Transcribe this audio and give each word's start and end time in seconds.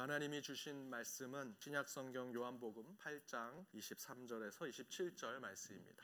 하나님이 0.00 0.40
주신 0.40 0.88
말씀은 0.88 1.56
신약 1.58 1.86
성경 1.86 2.34
요한복음 2.34 2.96
8장 2.96 3.66
23절에서 3.74 4.70
27절 4.70 5.38
말씀입니다. 5.40 6.02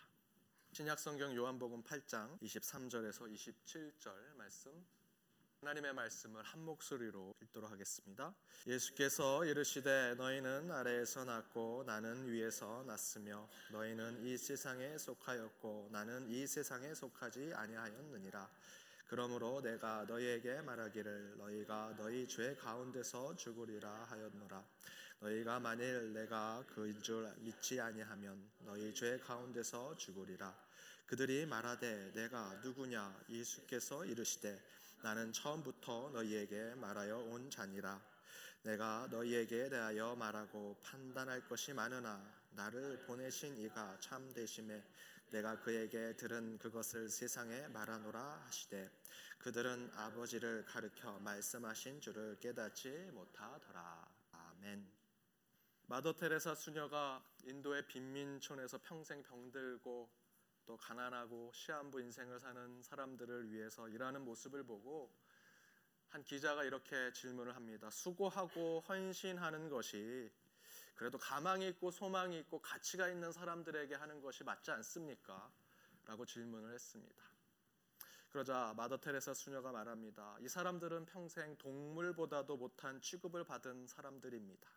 신약 0.72 0.98
성경 0.98 1.34
요한복음 1.34 1.82
8장 1.82 2.38
23절에서 2.42 3.32
27절 3.32 4.34
말씀 4.36 4.86
하나님의 5.60 5.94
말씀을 5.94 6.42
한 6.42 6.62
목소리로 6.62 7.34
읽도록 7.40 7.70
하겠습니다. 7.70 8.34
예수께서 8.66 9.46
이르시되 9.46 10.14
너희는 10.16 10.70
아래에서 10.70 11.24
났고 11.24 11.82
나는 11.86 12.28
위에서 12.28 12.84
났으며 12.86 13.48
너희는 13.72 14.26
이 14.26 14.36
세상에 14.36 14.98
속하였고 14.98 15.88
나는 15.90 16.28
이 16.28 16.46
세상에 16.46 16.92
속하지 16.92 17.54
아니하였느니라. 17.54 18.50
그러므로 19.06 19.60
내가 19.60 20.04
너희에게 20.04 20.62
말하기를 20.62 21.36
너희가 21.38 21.94
너희 21.96 22.26
죄 22.26 22.56
가운데서 22.56 23.36
죽으리라 23.36 23.88
하였노라. 23.88 24.64
너희가 25.20 25.60
만일 25.60 26.12
내가 26.12 26.64
그인 26.68 27.00
줄 27.00 27.32
믿지 27.38 27.80
아니하면 27.80 28.50
너희 28.60 28.92
죄 28.92 29.18
가운데서 29.18 29.96
죽으리라. 29.96 30.52
그들이 31.06 31.46
말하되 31.46 32.12
내가 32.14 32.60
누구냐 32.64 33.24
예수께서 33.28 34.04
이르시되 34.04 34.60
나는 35.02 35.32
처음부터 35.32 36.10
너희에게 36.12 36.74
말하여 36.74 37.18
온 37.18 37.48
자니라. 37.48 38.02
내가 38.64 39.06
너희에게 39.12 39.68
대하여 39.68 40.16
말하고 40.16 40.80
판단할 40.82 41.46
것이 41.46 41.72
많으나 41.72 42.20
나를 42.50 43.04
보내신 43.06 43.56
이가 43.58 43.96
참 44.00 44.32
되심에 44.32 44.82
내가 45.30 45.58
그에게 45.58 46.16
들은 46.16 46.58
그것을 46.58 47.08
세상에 47.08 47.68
말하노라 47.68 48.44
하시되 48.46 48.90
그들은 49.38 49.90
아버지를 49.94 50.64
가르켜 50.64 51.18
말씀하신 51.18 52.00
줄을 52.00 52.38
깨닫지 52.40 53.10
못하더라. 53.12 54.08
아멘. 54.32 54.86
마더 55.86 56.14
테레사 56.14 56.54
수녀가 56.54 57.24
인도의 57.44 57.86
빈민촌에서 57.86 58.78
평생 58.82 59.22
병들고 59.22 60.10
또 60.64 60.76
가난하고 60.76 61.52
시한부 61.54 62.00
인생을 62.00 62.40
사는 62.40 62.82
사람들을 62.82 63.52
위해서 63.52 63.88
일하는 63.88 64.24
모습을 64.24 64.64
보고 64.64 65.14
한 66.08 66.24
기자가 66.24 66.64
이렇게 66.64 67.12
질문을 67.12 67.54
합니다. 67.54 67.90
수고하고 67.90 68.80
헌신하는 68.88 69.68
것이 69.68 70.30
그래도 70.96 71.18
가망이 71.18 71.68
있고 71.68 71.90
소망이 71.90 72.38
있고 72.40 72.60
가치가 72.60 73.08
있는 73.08 73.30
사람들에게 73.30 73.94
하는 73.94 74.20
것이 74.20 74.42
맞지 74.44 74.70
않습니까? 74.72 75.52
라고 76.06 76.24
질문을 76.24 76.72
했습니다. 76.72 77.22
그러자 78.30 78.74
마더 78.76 78.98
테레사 78.98 79.34
수녀가 79.34 79.72
말합니다. 79.72 80.36
이 80.40 80.48
사람들은 80.48 81.06
평생 81.06 81.56
동물보다도 81.58 82.56
못한 82.56 83.00
취급을 83.00 83.44
받은 83.44 83.86
사람들입니다. 83.86 84.68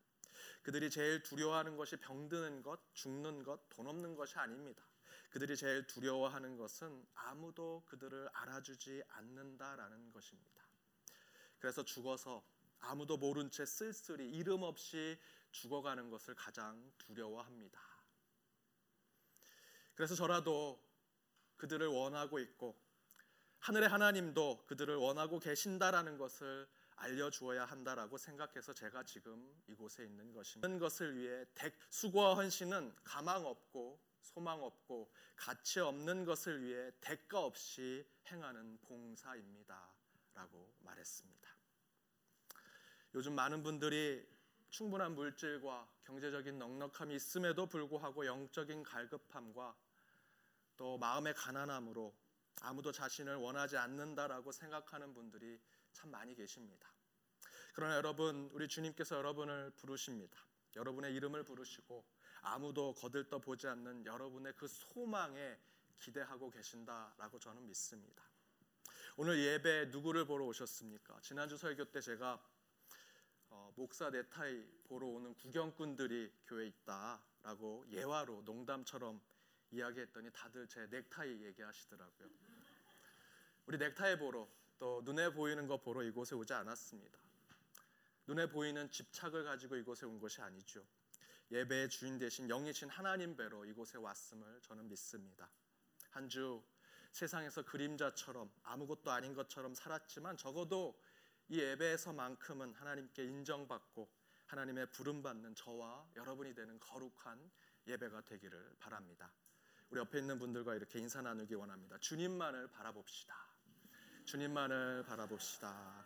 그들이 0.61 0.89
제일 0.89 1.23
두려워하는 1.23 1.75
것이 1.75 1.97
병드는 1.97 2.63
것, 2.63 2.79
죽는 2.93 3.43
것, 3.43 3.67
돈 3.69 3.87
없는 3.87 4.15
것이 4.15 4.37
아닙니다. 4.37 4.83
그들이 5.29 5.55
제일 5.55 5.85
두려워하는 5.87 6.57
것은 6.57 7.05
아무도 7.13 7.83
그들을 7.85 8.29
알아주지 8.33 9.03
않는다라는 9.09 10.11
것입니다. 10.11 10.63
그래서 11.59 11.83
죽어서 11.83 12.43
아무도 12.79 13.17
모른 13.17 13.49
채 13.51 13.65
쓸쓸히 13.65 14.29
이름 14.29 14.63
없이 14.63 15.19
죽어가는 15.51 16.09
것을 16.09 16.35
가장 16.35 16.91
두려워합니다. 16.97 17.79
그래서 19.95 20.15
저라도 20.15 20.81
그들을 21.57 21.85
원하고 21.87 22.39
있고 22.39 22.79
하늘의 23.59 23.89
하나님도 23.89 24.65
그들을 24.67 24.95
원하고 24.95 25.39
계신다라는 25.39 26.17
것을 26.17 26.67
알려주어야 26.95 27.65
한다라고 27.65 28.17
생각해서 28.17 28.73
제가 28.73 29.03
지금 29.03 29.61
이곳에 29.67 30.03
있는 30.03 30.31
것입니다. 30.33 30.67
것을 30.79 31.15
위해 31.15 31.45
대, 31.53 31.71
수고와 31.89 32.35
헌신은 32.35 32.95
가망 33.03 33.45
없고 33.45 33.99
소망 34.21 34.61
없고 34.61 35.11
가치 35.35 35.79
없는 35.79 36.25
것을 36.25 36.61
위해 36.61 36.91
대가 36.99 37.39
없이 37.39 38.05
행하는 38.27 38.77
봉사입니다라고 38.81 40.73
말했습니다. 40.79 41.38
요즘 43.15 43.33
많은 43.33 43.63
분들이 43.63 44.27
충분한 44.69 45.15
물질과 45.15 45.87
경제적인 46.03 46.59
넉넉함이 46.59 47.15
있음에도 47.15 47.65
불구하고 47.65 48.25
영적인 48.25 48.83
갈급함과 48.83 49.75
또 50.77 50.97
마음의 50.97 51.33
가난함으로 51.33 52.15
아무도 52.61 52.91
자신을 52.91 53.35
원하지 53.35 53.77
않는다라고 53.77 54.51
생각하는 54.51 55.13
분들이 55.13 55.59
참 55.91 56.11
많이 56.11 56.35
계십니다. 56.35 56.89
그러나 57.73 57.95
여러분, 57.95 58.49
우리 58.53 58.67
주님께서 58.67 59.15
여러분을 59.15 59.71
부르십니다. 59.71 60.37
여러분의 60.75 61.13
이름을 61.15 61.43
부르시고 61.43 62.05
아무도 62.41 62.93
거들떠 62.93 63.39
보지 63.39 63.67
않는 63.67 64.05
여러분의 64.05 64.53
그 64.55 64.67
소망에 64.67 65.57
기대하고 65.99 66.49
계신다라고 66.49 67.39
저는 67.39 67.65
믿습니다. 67.65 68.23
오늘 69.17 69.39
예배 69.39 69.87
누구를 69.87 70.25
보러 70.25 70.45
오셨습니까? 70.45 71.19
지난주 71.21 71.57
설교 71.57 71.85
때 71.85 71.99
제가 71.99 72.33
어, 72.33 72.58
목사 73.75 74.09
네타이 74.09 74.63
보러 74.87 75.07
오는 75.07 75.33
구경꾼들이 75.35 76.31
교회에 76.47 76.67
있다라고 76.67 77.85
예화로 77.91 78.41
농담처럼 78.43 79.21
이야기했더니 79.71 80.31
다들 80.31 80.67
제 80.67 80.87
넥타이 80.87 81.43
얘기하시더라고요. 81.43 82.29
우리 83.67 83.77
넥타이 83.77 84.17
보러 84.17 84.47
또 84.79 85.01
눈에 85.03 85.31
보이는 85.31 85.67
거 85.67 85.77
보러 85.77 86.03
이곳에 86.03 86.35
오지 86.35 86.53
않았습니다. 86.53 87.19
눈에 88.27 88.47
보이는 88.47 88.89
집착을 88.89 89.43
가지고 89.43 89.75
이곳에 89.75 90.05
온 90.05 90.19
것이 90.19 90.41
아니죠. 90.41 90.83
예배의 91.51 91.89
주인 91.89 92.17
대신 92.19 92.47
영이신 92.47 92.89
하나님 92.89 93.35
배로 93.35 93.65
이곳에 93.65 93.97
왔음을 93.97 94.61
저는 94.61 94.87
믿습니다. 94.87 95.49
한 96.11 96.27
주 96.27 96.63
세상에서 97.11 97.63
그림자처럼 97.63 98.51
아무것도 98.63 99.09
아닌 99.11 99.33
것처럼 99.33 99.73
살았지만 99.73 100.37
적어도 100.37 100.99
이 101.49 101.59
예배에서만큼은 101.59 102.73
하나님께 102.75 103.23
인정받고 103.23 104.07
하나님의 104.47 104.91
부름받는 104.91 105.55
저와 105.55 106.07
여러분이 106.15 106.53
되는 106.55 106.79
거룩한 106.79 107.51
예배가 107.87 108.21
되기를 108.21 108.75
바랍니다. 108.79 109.31
우리 109.89 109.99
옆에 109.99 110.19
있는 110.19 110.37
분들과 110.37 110.75
이렇게 110.75 110.99
인사 110.99 111.21
나누기 111.21 111.55
원합니다. 111.55 111.97
주님만을 111.99 112.69
바라봅시다. 112.71 113.35
주님만을 114.25 115.03
바라봅시다. 115.07 116.05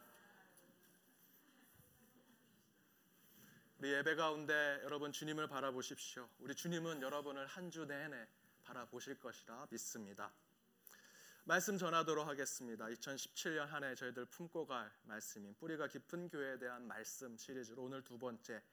우리 3.80 3.92
예배 3.92 4.16
가운데 4.16 4.80
여러분 4.84 5.12
주님을 5.12 5.48
바라보십시오. 5.48 6.30
우리 6.40 6.56
주님은 6.56 7.02
여러분을 7.02 7.46
한 7.48 7.70
주 7.70 7.86
내내 7.86 8.28
바라보실 8.64 9.20
것이라 9.20 9.68
믿습니다. 9.72 10.32
말씀 11.46 11.78
전하도록 11.78 12.26
하겠습니다. 12.26 12.86
2017년 12.86 13.66
한 13.66 13.84
해 13.84 13.96
저희들 13.96 14.26
품고 14.26 14.66
갈 14.66 14.90
말씀인 15.04 15.54
뿌리가 15.56 15.88
깊은 15.88 16.30
교회에 16.30 16.58
대한 16.58 16.88
말씀 16.88 17.36
시리즈로 17.38 17.84
오늘 17.84 18.02
두 18.02 18.18
번째 18.18 18.64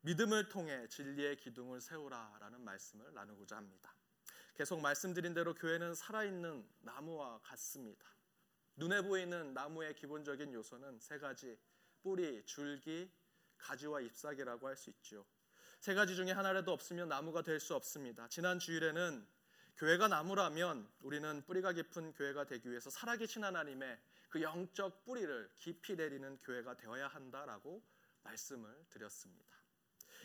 믿음을 0.00 0.48
통해 0.48 0.88
진리의 0.88 1.36
기둥을 1.36 1.82
세우라라는 1.82 2.62
말씀을 2.62 3.12
나누고자 3.12 3.56
합니다. 3.58 3.94
계속 4.54 4.80
말씀드린 4.80 5.34
대로 5.34 5.52
교회는 5.52 5.94
살아있는 5.94 6.66
나무와 6.80 7.38
같습니다. 7.42 8.06
눈에 8.76 9.02
보이는 9.02 9.52
나무의 9.52 9.94
기본적인 9.94 10.54
요소는 10.54 10.98
세 11.00 11.18
가지: 11.18 11.58
뿌리, 12.02 12.42
줄기, 12.46 13.12
가지와 13.58 14.00
잎사귀라고 14.00 14.66
할 14.66 14.76
수 14.76 14.88
있죠. 14.88 15.26
세 15.80 15.92
가지 15.92 16.16
중에 16.16 16.32
하나라도 16.32 16.72
없으면 16.72 17.10
나무가 17.10 17.42
될 17.42 17.60
수 17.60 17.74
없습니다. 17.74 18.26
지난 18.28 18.58
주일에는 18.58 19.26
교회가 19.76 20.08
나무라면 20.08 20.88
우리는 21.02 21.44
뿌리가 21.44 21.72
깊은 21.72 22.14
교회가 22.14 22.46
되기 22.46 22.70
위해서 22.70 22.88
살아계신 22.88 23.44
하나님의 23.44 24.00
그 24.30 24.40
영적 24.40 25.04
뿌리를 25.04 25.50
깊이 25.58 25.96
내리는 25.96 26.38
교회가 26.38 26.78
되어야 26.78 27.08
한다라고 27.08 27.82
말씀을 28.22 28.86
드렸습니다. 28.88 29.54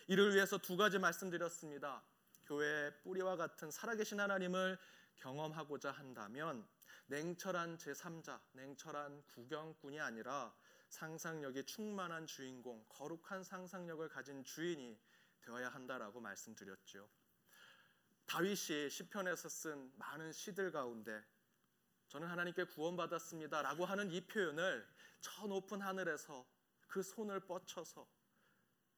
이를 0.07 0.33
위해서 0.33 0.57
두 0.57 0.77
가지 0.77 0.99
말씀드렸습니다. 0.99 2.01
교회의 2.45 2.93
뿌리와 3.03 3.35
같은 3.35 3.69
살아계신 3.69 4.21
하나님을 4.21 4.79
경험하고자 5.17 5.91
한다면 5.91 6.65
냉철한 7.07 7.77
제3자, 7.77 8.39
냉철한 8.53 9.23
구경꾼이 9.27 9.99
아니라 9.99 10.55
상상력이 10.87 11.65
충만한 11.65 12.25
주인공, 12.25 12.85
거룩한 12.87 13.43
상상력을 13.43 14.07
가진 14.07 14.45
주인이 14.45 14.97
되어야 15.41 15.69
한다라고 15.69 16.21
말씀드렸죠. 16.21 17.09
다윗이 18.31 18.89
시편에서 18.89 19.49
쓴 19.49 19.91
많은 19.97 20.31
시들 20.31 20.71
가운데 20.71 21.21
저는 22.07 22.29
하나님께 22.29 22.63
구원받았습니다라고 22.63 23.83
하는 23.83 24.09
이 24.09 24.21
표현을 24.21 24.87
저 25.19 25.47
높은 25.47 25.81
하늘에서 25.81 26.47
그 26.87 27.03
손을 27.03 27.41
뻗쳐서 27.41 28.07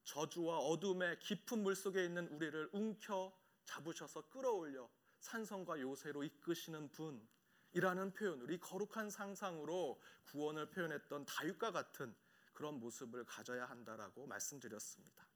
저주와 0.03 0.59
어둠의 0.59 1.17
깊은 1.17 1.63
물 1.63 1.75
속에 1.75 2.05
있는 2.05 2.27
우리를 2.27 2.69
움켜 2.73 3.35
잡으셔서 3.65 4.29
끌어올려 4.29 4.87
산성과 5.17 5.81
요새로 5.81 6.23
이끄시는 6.23 6.91
분 6.91 7.27
이라는 7.71 8.13
표현으로 8.13 8.53
이 8.53 8.59
거룩한 8.59 9.09
상상으로 9.09 9.99
구원을 10.25 10.69
표현했던 10.69 11.25
다윗과 11.25 11.71
같은 11.71 12.15
그런 12.53 12.79
모습을 12.79 13.25
가져야 13.25 13.65
한다라고 13.65 14.27
말씀드렸습니다. 14.27 15.32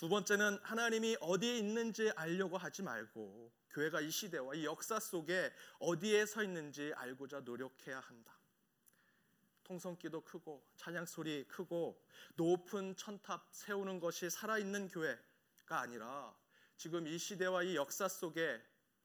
두 0.00 0.08
번째는 0.08 0.58
하나님이 0.62 1.18
어디에 1.20 1.58
있는지 1.58 2.10
알려고 2.16 2.56
하지 2.56 2.82
말고 2.82 3.52
교회가 3.68 4.00
이 4.00 4.10
시대와 4.10 4.54
이 4.54 4.64
역사 4.64 4.98
속에 4.98 5.52
어디에 5.78 6.24
서 6.24 6.42
있는지 6.42 6.90
알고자 6.96 7.40
노력해야 7.40 8.00
한다. 8.00 8.34
통성기도 9.62 10.22
크고 10.22 10.66
찬양 10.76 11.04
소리 11.04 11.46
크고 11.46 12.02
높은 12.36 12.96
천탑 12.96 13.48
세우는 13.52 14.00
것이 14.00 14.30
살아있는 14.30 14.88
교회가 14.88 15.80
아니라 15.80 16.34
지금 16.78 17.06
이 17.06 17.18
시대와 17.18 17.64
이 17.64 17.76
역사 17.76 18.08
속에 18.08 18.58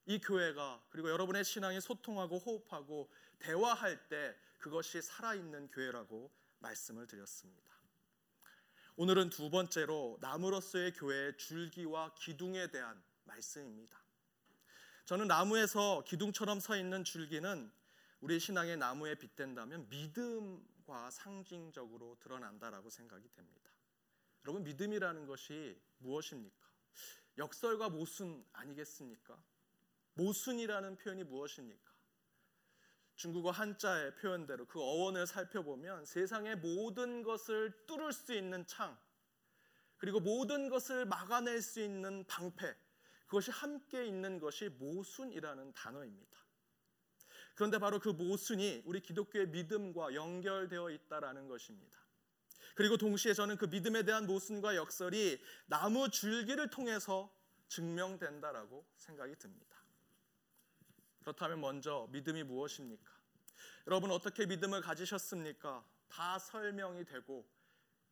이 0.06 0.22
교회가 0.22 0.82
그리고 0.90 1.10
여러분의 1.10 1.44
신앙이 1.44 1.82
소통하고 1.82 2.38
호흡하고 2.38 3.12
대화할 3.40 4.08
때 4.08 4.34
그것이 4.60 5.02
살아있는 5.02 5.72
교회라고 5.72 6.32
말씀을 6.60 7.06
드렸습니다. 7.06 7.75
오늘은 8.98 9.30
두 9.30 9.50
번째로 9.50 10.18
나무로서의 10.22 10.94
교회의 10.94 11.36
줄기와 11.36 12.14
기둥에 12.16 12.72
대한 12.72 13.04
말씀입니다. 13.26 14.02
저는 15.04 15.28
나무에서 15.28 16.06
기둥처럼 16.06 16.62
서 16.62 16.78
있는 16.78 17.04
줄기는 17.04 17.70
우리 18.22 18.40
신앙의 18.40 18.78
나무에 18.78 19.16
빗댄다면 19.16 19.90
믿음과 19.90 21.12
상징적으로 21.12 22.16
드러난다라고 22.22 22.90
생각이 22.90 23.28
됩니다. 23.34 23.70
여러분 24.46 24.64
믿음이라는 24.64 25.26
것이 25.26 25.78
무엇입니까? 25.98 26.66
역설과 27.38 27.90
모순 27.90 28.46
아니겠습니까? 28.54 29.38
모순이라는 30.14 30.96
표현이 30.96 31.26
무엇입니까? 31.26 31.95
중국어 33.16 33.52
한자의 33.52 34.16
표현대로 34.16 34.66
그 34.66 34.80
어원을 34.82 35.26
살펴보면 35.26 36.06
세상의 36.06 36.58
모든 36.58 37.24
것을 37.24 37.86
뚫을 37.88 38.12
수 38.12 38.34
있는 38.34 38.66
창 38.68 38.98
그리고 39.98 40.20
모든 40.20 40.70
것을 40.70 41.06
막아낼 41.06 41.62
수 41.62 41.82
있는 41.82 42.26
방패 42.28 42.76
그것이 43.26 43.52
함께 43.52 44.06
있는 44.06 44.40
것이 44.40 44.70
모순이라는 44.70 45.74
단어입니다. 45.74 46.46
그런데 47.56 47.80
바로 47.80 48.00
그 48.00 48.10
모순이 48.10 48.84
우리 48.86 49.02
기독교의 49.02 49.48
믿음과 49.48 50.14
연결되어 50.14 50.92
있다라는 50.92 51.48
것입니다. 51.48 51.98
그리고 52.76 52.98
동시에 52.98 53.34
저는 53.34 53.56
그 53.56 53.66
믿음에 53.66 54.04
대한 54.04 54.28
모순과 54.28 54.76
역설이 54.76 55.42
나무 55.66 56.10
줄기를 56.10 56.70
통해서 56.70 57.34
증명된다라고 57.70 58.86
생각이 58.98 59.36
듭니다. 59.38 59.75
그렇다면 61.26 61.60
먼저 61.60 62.08
믿음이 62.12 62.44
무엇입니까? 62.44 63.12
여러분 63.88 64.12
어떻게 64.12 64.46
믿음을 64.46 64.82
가지셨습니까? 64.82 65.84
다 66.08 66.38
설명이 66.38 67.04
되고 67.06 67.50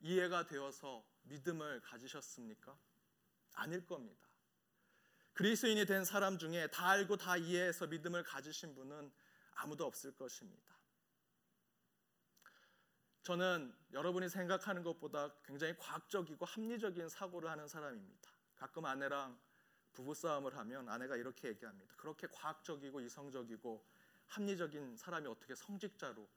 이해가 0.00 0.46
되어서 0.46 1.06
믿음을 1.22 1.80
가지셨습니까? 1.82 2.76
아닐 3.54 3.86
겁니다. 3.86 4.28
그리스인이 5.32 5.86
된 5.86 6.04
사람 6.04 6.38
중에 6.38 6.66
다 6.72 6.90
알고 6.90 7.16
다 7.16 7.36
이해해서 7.36 7.86
믿음을 7.86 8.24
가지신 8.24 8.74
분은 8.74 9.12
아무도 9.54 9.86
없을 9.86 10.16
것입니다. 10.16 10.74
저는 13.22 13.72
여러분이 13.92 14.28
생각하는 14.28 14.82
것보다 14.82 15.32
굉장히 15.44 15.76
과학적이고 15.78 16.44
합리적인 16.44 17.08
사고를 17.08 17.48
하는 17.48 17.68
사람입니다. 17.68 18.32
가끔 18.56 18.84
아내랑 18.84 19.38
부부싸움을 19.94 20.56
하면 20.58 20.88
아내가 20.88 21.16
이렇게 21.16 21.48
얘기합니다. 21.48 21.94
그렇게 21.96 22.26
과학적이고 22.26 23.00
이성적이고 23.00 23.84
합리적인 24.26 24.96
사람이 24.96 25.26
어떻게 25.28 25.54
성직자로 25.54 26.28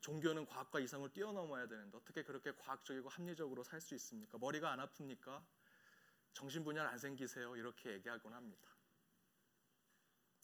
종교는 0.00 0.44
과학과 0.46 0.80
이성을 0.80 1.08
뛰어넘어야 1.12 1.66
되는데 1.66 1.96
어떻게 1.96 2.22
그렇게 2.22 2.52
과학적이고 2.52 3.08
합리적으로 3.08 3.64
살 3.64 3.80
수 3.80 3.94
있습니까? 3.94 4.36
머리가 4.38 4.70
안 4.70 4.78
아픕니까? 4.80 5.42
정신분열 6.34 6.86
안 6.86 6.98
생기세요? 6.98 7.56
이렇게 7.56 7.92
얘기하곤 7.92 8.34
합니다. 8.34 8.68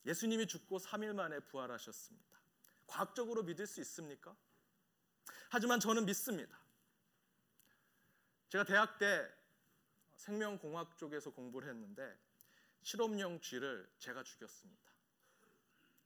예수님이 0.06 0.46
죽고 0.46 0.78
3일 0.78 1.12
만에 1.12 1.40
부활하셨습니다. 1.40 2.40
과학적으로 2.86 3.42
믿을 3.42 3.66
수 3.66 3.80
있습니까? 3.82 4.34
하지만 5.50 5.78
저는 5.78 6.06
믿습니다. 6.06 6.58
제가 8.48 8.64
대학 8.64 8.98
때 8.98 9.30
생명공학 10.20 10.98
쪽에서 10.98 11.30
공부를 11.30 11.70
했는데 11.70 12.18
실험용 12.82 13.40
쥐를 13.40 13.90
제가 13.98 14.22
죽였습니다. 14.22 14.90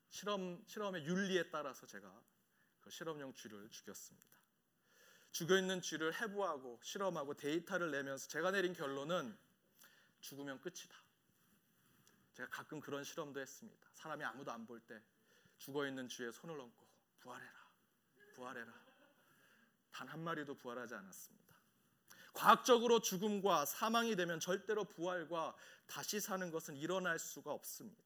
실험 0.08 0.62
실험의 0.66 1.04
윤리에 1.04 1.50
따라서 1.50 1.84
제가 1.86 2.22
그 2.80 2.90
실험용 2.90 3.34
쥐를 3.34 3.68
죽였습니다. 3.70 4.34
죽어 5.32 5.58
있는 5.58 5.80
쥐를 5.80 6.14
해부하고 6.20 6.78
실험하고 6.82 7.34
데이터를 7.34 7.90
내면서 7.90 8.28
제가 8.28 8.52
내린 8.52 8.72
결론은 8.72 9.36
죽으면 10.20 10.60
끝이다. 10.60 10.94
제가 12.34 12.48
가끔 12.50 12.80
그런 12.80 13.02
실험도 13.02 13.40
했습니다. 13.40 13.88
사람이 13.94 14.22
아무도 14.24 14.52
안 14.52 14.64
볼 14.66 14.80
때 14.80 15.02
죽어 15.58 15.86
있는 15.88 16.08
쥐에 16.08 16.30
손을 16.30 16.58
얹고 16.60 16.86
부활해라, 17.20 17.66
부활해라. 18.34 18.72
단 19.90 20.08
한 20.08 20.20
마리도 20.22 20.54
부활하지 20.56 20.94
않았습니다. 20.94 21.43
과학적으로 22.34 23.00
죽음과 23.00 23.64
사망이 23.64 24.16
되면 24.16 24.40
절대로 24.40 24.84
부활과 24.84 25.54
다시 25.86 26.20
사는 26.20 26.50
것은 26.50 26.76
일어날 26.76 27.18
수가 27.18 27.52
없습니다. 27.52 28.02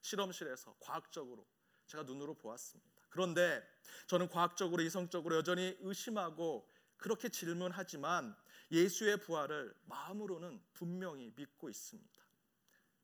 실험실에서 0.00 0.76
과학적으로 0.80 1.46
제가 1.86 2.02
눈으로 2.02 2.34
보았습니다. 2.34 2.90
그런데 3.10 3.62
저는 4.06 4.28
과학적으로 4.28 4.82
이성적으로 4.82 5.36
여전히 5.36 5.76
의심하고 5.80 6.68
그렇게 6.96 7.28
질문하지만 7.28 8.34
예수의 8.70 9.18
부활을 9.18 9.74
마음으로는 9.84 10.62
분명히 10.72 11.32
믿고 11.36 11.68
있습니다. 11.68 12.24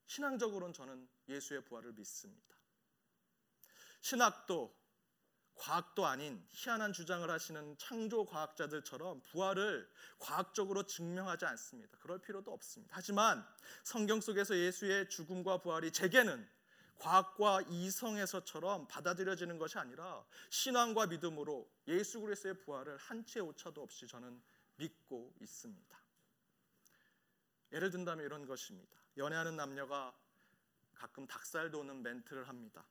신앙적으로는 0.07 0.73
저는 0.73 1.09
예수의 1.29 1.65
부활을 1.65 1.93
믿습니다. 1.93 2.57
신학도 4.01 4.75
과학도 5.61 6.07
아닌 6.07 6.43
희한한 6.49 6.95
주장을 6.95 7.29
하시는 7.31 7.77
창조 7.77 8.25
과학자들처럼 8.25 9.21
부활을 9.25 9.87
과학적으로 10.19 10.85
증명하지 10.85 11.45
않습니다. 11.45 11.99
그럴 12.01 12.19
필요도 12.19 12.51
없습니다. 12.51 12.97
하지만 12.97 13.47
성경 13.85 14.23
속에서 14.23 14.57
예수의 14.57 15.11
죽음과 15.11 15.59
부활이 15.59 15.93
제게는 15.93 16.49
과학과 16.97 17.61
이성에서처럼 17.69 18.89
받아들여지는 18.89 19.59
것이 19.59 19.79
아니라 19.79 20.25
신앙과 20.49 21.07
믿음으로 21.09 21.71
예수 21.89 22.21
그리스도의 22.21 22.59
부활을 22.61 22.97
한치의 22.97 23.45
오차도 23.45 23.83
없이 23.83 24.07
저는 24.07 24.43
믿고 24.77 25.35
있습니다. 25.43 26.01
예를 27.73 27.91
든다면 27.91 28.25
이런 28.25 28.47
것입니다. 28.47 28.97
연애하는 29.19 29.57
남녀가 29.57 30.15
가끔 30.95 31.27
닭살 31.27 31.71
돋는 31.71 32.03
멘트를 32.03 32.49
합니다. 32.49 32.83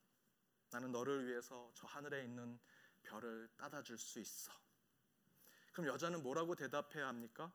나는 0.71 0.91
너를 0.91 1.27
위해서 1.27 1.71
저 1.73 1.87
하늘에 1.87 2.23
있는 2.23 2.59
별을 3.03 3.49
따다 3.57 3.81
줄 3.83 3.97
수 3.97 4.19
있어. 4.19 4.51
그럼 5.71 5.87
여자는 5.87 6.21
뭐라고 6.23 6.55
대답해야 6.55 7.07
합니까? 7.07 7.51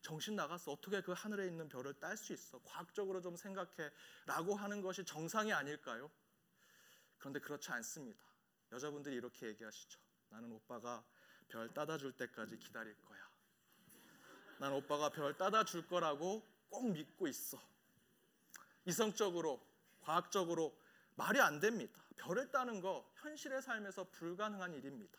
정신 0.00 0.36
나갔어. 0.36 0.72
어떻게 0.72 1.02
그 1.02 1.12
하늘에 1.12 1.46
있는 1.46 1.68
별을 1.68 1.94
딸 1.94 2.16
수 2.16 2.32
있어? 2.32 2.60
과학적으로 2.62 3.20
좀 3.20 3.36
생각해. 3.36 3.90
라고 4.26 4.54
하는 4.54 4.80
것이 4.80 5.04
정상이 5.04 5.52
아닐까요? 5.52 6.10
그런데 7.18 7.40
그렇지 7.40 7.70
않습니다. 7.72 8.22
여자분들이 8.72 9.16
이렇게 9.16 9.48
얘기하시죠. 9.48 9.98
나는 10.28 10.52
오빠가 10.52 11.04
별 11.48 11.72
따다 11.74 11.98
줄 11.98 12.12
때까지 12.12 12.58
기다릴 12.58 12.94
거야. 13.02 13.28
난 14.58 14.72
오빠가 14.72 15.10
별 15.10 15.36
따다 15.36 15.64
줄 15.64 15.86
거라고 15.86 16.46
꼭 16.68 16.90
믿고 16.90 17.26
있어. 17.26 17.60
이성적으로, 18.84 19.60
과학적으로 20.00 20.78
말이 21.16 21.40
안 21.40 21.60
됩니다. 21.60 22.00
별을 22.18 22.50
따는 22.50 22.80
거 22.80 23.10
현실의 23.16 23.62
삶에서 23.62 24.04
불가능한 24.10 24.74
일입니다. 24.74 25.18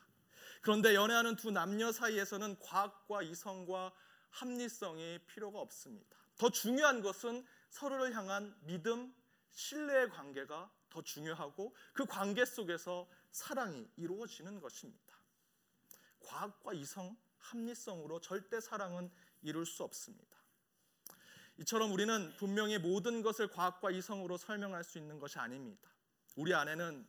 그런데 0.62 0.94
연애하는 0.94 1.36
두 1.36 1.52
남녀 1.52 1.92
사이에서는 1.92 2.60
과학과 2.60 3.22
이성과 3.22 3.94
합리성이 4.30 5.20
필요가 5.26 5.60
없습니다. 5.60 6.18
더 6.38 6.50
중요한 6.50 7.02
것은 7.02 7.46
서로를 7.70 8.16
향한 8.16 8.56
믿음, 8.62 9.14
신뢰의 9.52 10.10
관계가 10.10 10.72
더 10.90 11.02
중요하고 11.02 11.76
그 11.94 12.06
관계 12.06 12.46
속에서 12.46 13.10
사랑이 13.32 13.88
이루어지는 13.98 14.60
것입니다. 14.60 15.18
과학과 16.20 16.74
이성, 16.74 17.18
합리성으로 17.38 18.22
절대 18.22 18.60
사랑은 18.60 19.12
이룰 19.42 19.66
수 19.66 19.84
없습니다. 19.84 20.38
이처럼 21.58 21.92
우리는 21.92 22.34
분명히 22.38 22.78
모든 22.78 23.22
것을 23.22 23.50
과학과 23.50 23.92
이성으로 23.92 24.38
설명할 24.38 24.84
수 24.84 24.98
있는 24.98 25.20
것이 25.20 25.40
아닙니다. 25.40 25.89
우리 26.40 26.54
안에는 26.54 27.06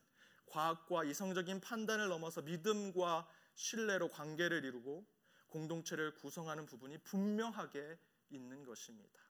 과학과 0.46 1.04
이성적인 1.04 1.60
판단을 1.60 2.08
넘어서 2.08 2.42
믿음과 2.42 3.28
신뢰로 3.54 4.08
관계를 4.08 4.64
이루고 4.64 5.06
공동체를 5.46 6.16
구성하는 6.16 6.66
부분이 6.66 6.98
분명하게 7.04 7.96
있는 8.30 8.64
것입니다. 8.64 9.20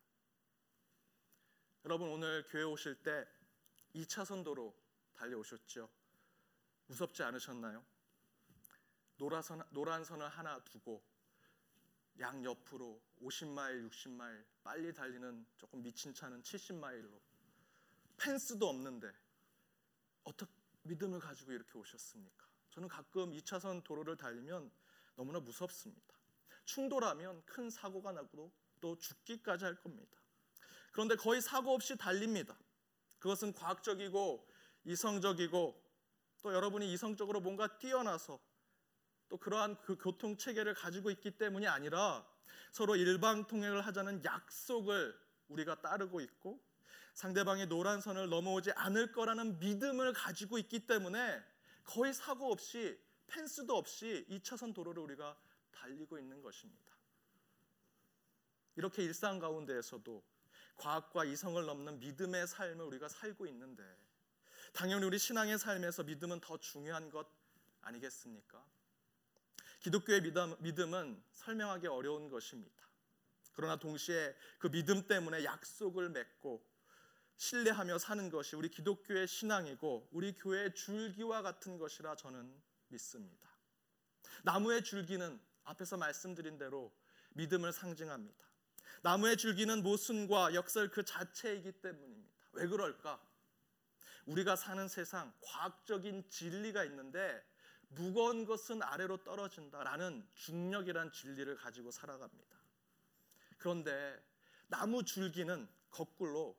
여러분 1.84 2.08
오늘 2.08 2.46
교회 2.48 2.62
오실 2.62 3.02
때 3.02 3.26
2차선 3.94 4.42
도로 4.42 4.74
달려오셨죠? 5.16 5.90
무섭지 6.86 7.22
않으셨나요? 7.22 7.84
노란선, 9.18 9.62
노란 9.68 10.02
선을 10.02 10.30
하나 10.30 10.64
두고 10.64 11.04
양 12.20 12.42
옆으로 12.42 13.02
50마일, 13.20 13.86
60마일 13.90 14.46
빨리 14.62 14.94
달리는 14.94 15.46
조금 15.58 15.82
미친 15.82 16.14
차는 16.14 16.40
70마일로 16.42 17.20
펜스도 18.16 18.66
없는데 18.66 19.12
어떻게 20.24 20.50
믿음을 20.82 21.20
가지고 21.20 21.52
이렇게 21.52 21.78
오셨습니까? 21.78 22.46
저는 22.70 22.88
가끔 22.88 23.32
2차선 23.32 23.82
도로를 23.84 24.16
달리면 24.16 24.70
너무나 25.16 25.40
무섭습니다. 25.40 26.14
충돌하면 26.64 27.44
큰 27.44 27.68
사고가 27.68 28.12
나고 28.12 28.52
또 28.80 28.96
죽기까지 28.98 29.64
할 29.64 29.74
겁니다. 29.80 30.18
그런데 30.92 31.16
거의 31.16 31.40
사고 31.40 31.74
없이 31.74 31.96
달립니다. 31.96 32.56
그것은 33.18 33.52
과학적이고 33.52 34.48
이성적이고 34.84 35.90
또 36.42 36.54
여러분이 36.54 36.90
이성적으로 36.92 37.40
뭔가 37.40 37.78
뛰어나서 37.78 38.40
또 39.28 39.36
그러한 39.36 39.80
그 39.82 39.96
교통 39.96 40.36
체계를 40.36 40.74
가지고 40.74 41.10
있기 41.10 41.32
때문이 41.32 41.66
아니라 41.68 42.26
서로 42.72 42.96
일방 42.96 43.46
통행을 43.46 43.86
하자는 43.86 44.24
약속을 44.24 45.18
우리가 45.48 45.80
따르고 45.80 46.20
있고 46.20 46.60
상대방의 47.14 47.66
노란 47.66 48.00
선을 48.00 48.28
넘어오지 48.28 48.72
않을 48.72 49.12
거라는 49.12 49.58
믿음을 49.58 50.12
가지고 50.12 50.58
있기 50.58 50.86
때문에 50.86 51.42
거의 51.84 52.14
사고 52.14 52.50
없이 52.50 52.98
펜스도 53.26 53.76
없이 53.76 54.26
2차선 54.30 54.74
도로를 54.74 55.02
우리가 55.02 55.36
달리고 55.72 56.18
있는 56.18 56.42
것입니다. 56.42 56.90
이렇게 58.76 59.02
일상 59.04 59.38
가운데에서도 59.38 60.22
과학과 60.76 61.24
이성을 61.24 61.64
넘는 61.64 62.00
믿음의 62.00 62.46
삶을 62.46 62.84
우리가 62.86 63.08
살고 63.08 63.46
있는데 63.46 63.84
당연히 64.72 65.04
우리 65.04 65.18
신앙의 65.18 65.58
삶에서 65.58 66.04
믿음은 66.04 66.40
더 66.40 66.58
중요한 66.58 67.10
것 67.10 67.26
아니겠습니까? 67.82 68.64
기독교의 69.80 70.22
믿음은 70.60 71.22
설명하기 71.32 71.86
어려운 71.86 72.28
것입니다. 72.28 72.88
그러나 73.52 73.76
동시에 73.76 74.34
그 74.58 74.70
믿음 74.70 75.06
때문에 75.06 75.44
약속을 75.44 76.10
맺고 76.10 76.64
신뢰하며 77.40 77.96
사는 77.96 78.28
것이 78.28 78.54
우리 78.54 78.68
기독교의 78.68 79.26
신앙이고 79.26 80.10
우리 80.12 80.34
교회의 80.34 80.74
줄기와 80.74 81.40
같은 81.40 81.78
것이라 81.78 82.14
저는 82.14 82.54
믿습니다. 82.88 83.48
나무의 84.42 84.84
줄기는 84.84 85.40
앞에서 85.64 85.96
말씀드린 85.96 86.58
대로 86.58 86.94
믿음을 87.30 87.72
상징합니다. 87.72 88.44
나무의 89.00 89.38
줄기는 89.38 89.82
모순과 89.82 90.52
역설 90.52 90.90
그 90.90 91.02
자체이기 91.02 91.80
때문입니다. 91.80 92.30
왜 92.52 92.66
그럴까? 92.66 93.18
우리가 94.26 94.54
사는 94.54 94.86
세상 94.86 95.32
과학적인 95.40 96.28
진리가 96.28 96.84
있는데 96.84 97.42
무거운 97.88 98.44
것은 98.44 98.82
아래로 98.82 99.24
떨어진다라는 99.24 100.28
중력이란 100.34 101.10
진리를 101.10 101.56
가지고 101.56 101.90
살아갑니다. 101.90 102.56
그런데 103.56 104.22
나무 104.66 105.02
줄기는 105.04 105.66
거꾸로 105.88 106.54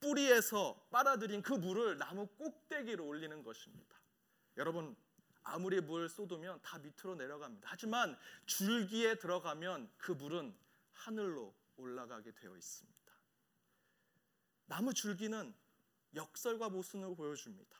뿌리에서 0.00 0.86
빨아들인 0.90 1.42
그 1.42 1.52
물을 1.52 1.96
나무 1.98 2.26
꼭대기로 2.26 3.06
올리는 3.06 3.42
것입니다. 3.42 3.96
여러분 4.56 4.96
아무리 5.42 5.80
물 5.80 6.08
쏟으면 6.08 6.60
다 6.62 6.78
밑으로 6.78 7.14
내려갑니다. 7.16 7.68
하지만 7.70 8.18
줄기에 8.46 9.16
들어가면 9.16 9.90
그 9.98 10.12
물은 10.12 10.56
하늘로 10.92 11.54
올라가게 11.76 12.32
되어 12.32 12.56
있습니다. 12.56 12.94
나무 14.66 14.94
줄기는 14.94 15.54
역설과 16.14 16.70
모순을 16.70 17.14
보여줍니다. 17.14 17.78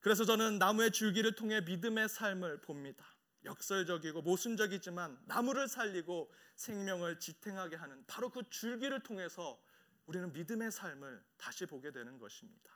그래서 0.00 0.24
저는 0.24 0.58
나무의 0.58 0.92
줄기를 0.92 1.34
통해 1.34 1.60
믿음의 1.60 2.08
삶을 2.08 2.60
봅니다. 2.60 3.04
역설적이고 3.44 4.22
모순적이지만 4.22 5.18
나무를 5.26 5.68
살리고 5.68 6.32
생명을 6.56 7.18
지탱하게 7.18 7.76
하는 7.76 8.04
바로 8.06 8.30
그 8.30 8.48
줄기를 8.50 9.00
통해서 9.00 9.60
우리는 10.08 10.32
믿음의 10.32 10.72
삶을 10.72 11.22
다시 11.36 11.66
보게 11.66 11.92
되는 11.92 12.18
것입니다. 12.18 12.72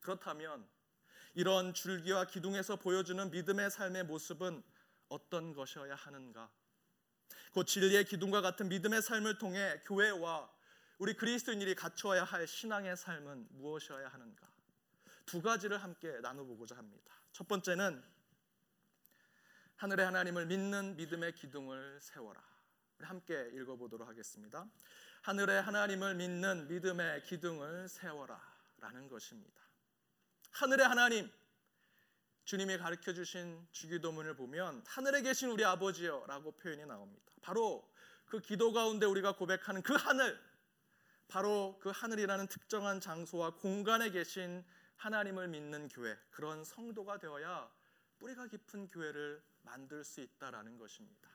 그렇다면 0.00 0.68
이런 1.32 1.72
줄기와 1.72 2.26
기둥에서 2.26 2.76
보여주는 2.76 3.30
믿음의 3.30 3.70
삶의 3.70 4.04
모습은 4.04 4.62
어떤 5.08 5.54
것이어야 5.54 5.94
하는가? 5.94 6.50
곧 7.52 7.64
진리의 7.64 8.04
기둥과 8.04 8.42
같은 8.42 8.68
믿음의 8.68 9.00
삶을 9.00 9.38
통해 9.38 9.80
교회와 9.86 10.52
우리 10.98 11.14
그리스도인들이 11.14 11.74
갖춰야 11.74 12.24
할 12.24 12.46
신앙의 12.46 12.94
삶은 12.94 13.48
무엇이어야 13.52 14.08
하는가? 14.08 14.46
두 15.24 15.40
가지를 15.40 15.82
함께 15.82 16.20
나눠보고자 16.20 16.76
합니다. 16.76 17.14
첫 17.32 17.48
번째는 17.48 18.04
하늘의 19.76 20.04
하나님을 20.04 20.44
믿는 20.46 20.96
믿음의 20.96 21.34
기둥을 21.36 22.00
세워라. 22.02 22.42
함께 23.00 23.50
읽어보도록 23.54 24.06
하겠습니다. 24.06 24.68
하늘의 25.24 25.62
하나님을 25.62 26.16
믿는 26.16 26.68
믿음의 26.68 27.22
기둥을 27.22 27.88
세워라. 27.88 28.38
라는 28.76 29.08
것입니다. 29.08 29.58
하늘의 30.50 30.86
하나님, 30.86 31.32
주님이 32.44 32.76
가르쳐 32.76 33.14
주신 33.14 33.66
주기도문을 33.72 34.36
보면 34.36 34.84
하늘에 34.86 35.22
계신 35.22 35.48
우리 35.48 35.64
아버지여 35.64 36.26
라고 36.28 36.52
표현이 36.52 36.84
나옵니다. 36.84 37.32
바로 37.40 37.90
그 38.26 38.38
기도 38.40 38.74
가운데 38.74 39.06
우리가 39.06 39.34
고백하는 39.34 39.80
그 39.80 39.94
하늘, 39.94 40.38
바로 41.26 41.78
그 41.80 41.88
하늘이라는 41.88 42.46
특정한 42.48 43.00
장소와 43.00 43.54
공간에 43.54 44.10
계신 44.10 44.62
하나님을 44.96 45.48
믿는 45.48 45.88
교회, 45.88 46.18
그런 46.32 46.62
성도가 46.62 47.18
되어야 47.18 47.72
뿌리가 48.18 48.48
깊은 48.48 48.90
교회를 48.90 49.42
만들 49.62 50.04
수 50.04 50.20
있다라는 50.20 50.76
것입니다. 50.76 51.30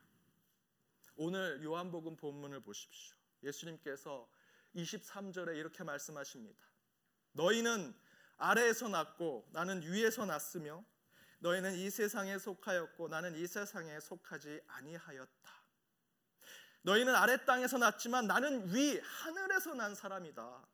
오늘 1.16 1.64
요한복음 1.64 2.18
본문을 2.18 2.60
보십시오. 2.60 3.19
예수님께서 3.44 4.30
23절에 4.76 5.56
이렇게 5.56 5.84
말씀하십니다. 5.84 6.64
너희는 7.34 7.94
아래에서 8.38 8.88
났고 8.88 9.48
나는 9.52 9.82
위에서 9.82 10.26
났으며 10.26 10.84
너희는 11.40 11.76
이 11.76 11.90
세상에 11.90 12.38
속하였고 12.38 13.08
나는 13.08 13.36
이 13.36 13.48
세상에 13.48 14.00
속하지 14.00 14.62
아니하였다. 14.68 15.60
너희는 16.82 17.16
아래 17.16 17.44
땅에서 17.46 17.78
났지만 17.78 18.28
나는 18.28 18.74
위 18.74 19.00
하늘에서 19.00 19.74
난 19.74 19.96
사람이다. 19.96 20.68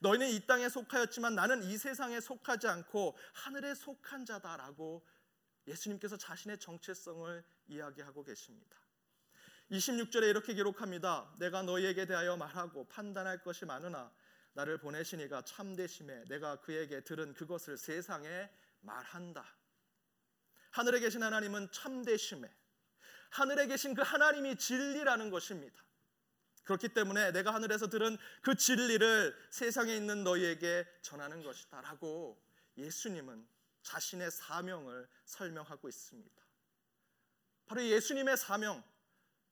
너희는 0.00 0.28
이 0.28 0.46
땅에 0.46 0.68
속하였지만 0.68 1.34
나는 1.34 1.62
이 1.62 1.76
세상에 1.76 2.20
속하지 2.20 2.68
않고 2.68 3.16
하늘에 3.32 3.74
속한 3.74 4.26
자다라고 4.26 5.06
예수님께서 5.66 6.16
자신의 6.16 6.58
정체성을 6.58 7.44
이야기하고 7.66 8.22
계십니다. 8.24 8.78
26절에 9.70 10.30
이렇게 10.30 10.54
기록합니다. 10.54 11.34
내가 11.38 11.62
너희에게 11.62 12.06
대하여 12.06 12.36
말하고 12.36 12.88
판단할 12.88 13.42
것이 13.42 13.64
많으나 13.64 14.10
나를 14.54 14.78
보내시니가 14.78 15.42
참되심에 15.42 16.24
내가 16.28 16.60
그에게 16.60 17.02
들은 17.02 17.34
그것을 17.34 17.76
세상에 17.76 18.50
말한다. 18.80 19.44
하늘에 20.70 21.00
계신 21.00 21.22
하나님은 21.22 21.70
참되심에 21.70 22.50
하늘에 23.30 23.66
계신 23.66 23.94
그 23.94 24.02
하나님이 24.02 24.56
진리라는 24.56 25.30
것입니다. 25.30 25.82
그렇기 26.64 26.88
때문에 26.90 27.32
내가 27.32 27.54
하늘에서 27.54 27.88
들은 27.88 28.18
그 28.42 28.54
진리를 28.54 29.34
세상에 29.50 29.94
있는 29.94 30.24
너희에게 30.24 30.86
전하는 31.02 31.42
것이다라고 31.42 32.38
예수님은 32.76 33.46
자신의 33.82 34.30
사명을 34.30 35.08
설명하고 35.24 35.88
있습니다. 35.88 36.42
바로 37.66 37.82
예수님의 37.84 38.36
사명, 38.36 38.82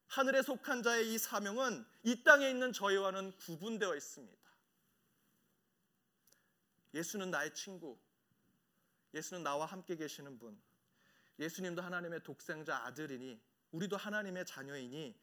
하늘에 0.08 0.42
속한 0.42 0.82
자의 0.82 1.12
이 1.12 1.18
사명은 1.18 1.84
이 2.04 2.22
땅에 2.22 2.48
있는 2.48 2.72
저희와는 2.72 3.36
구분되어 3.38 3.94
있습니다. 3.94 4.46
예수는 6.94 7.30
나의 7.30 7.52
친구, 7.54 7.98
예수는 9.12 9.42
나와 9.42 9.66
함께 9.66 9.96
계시는 9.96 10.38
분, 10.38 10.58
예수님도 11.38 11.82
하나님의 11.82 12.22
독생자 12.22 12.78
아들이니 12.84 13.40
우리도 13.72 13.96
하나님의 13.96 14.46
자녀이니 14.46 15.14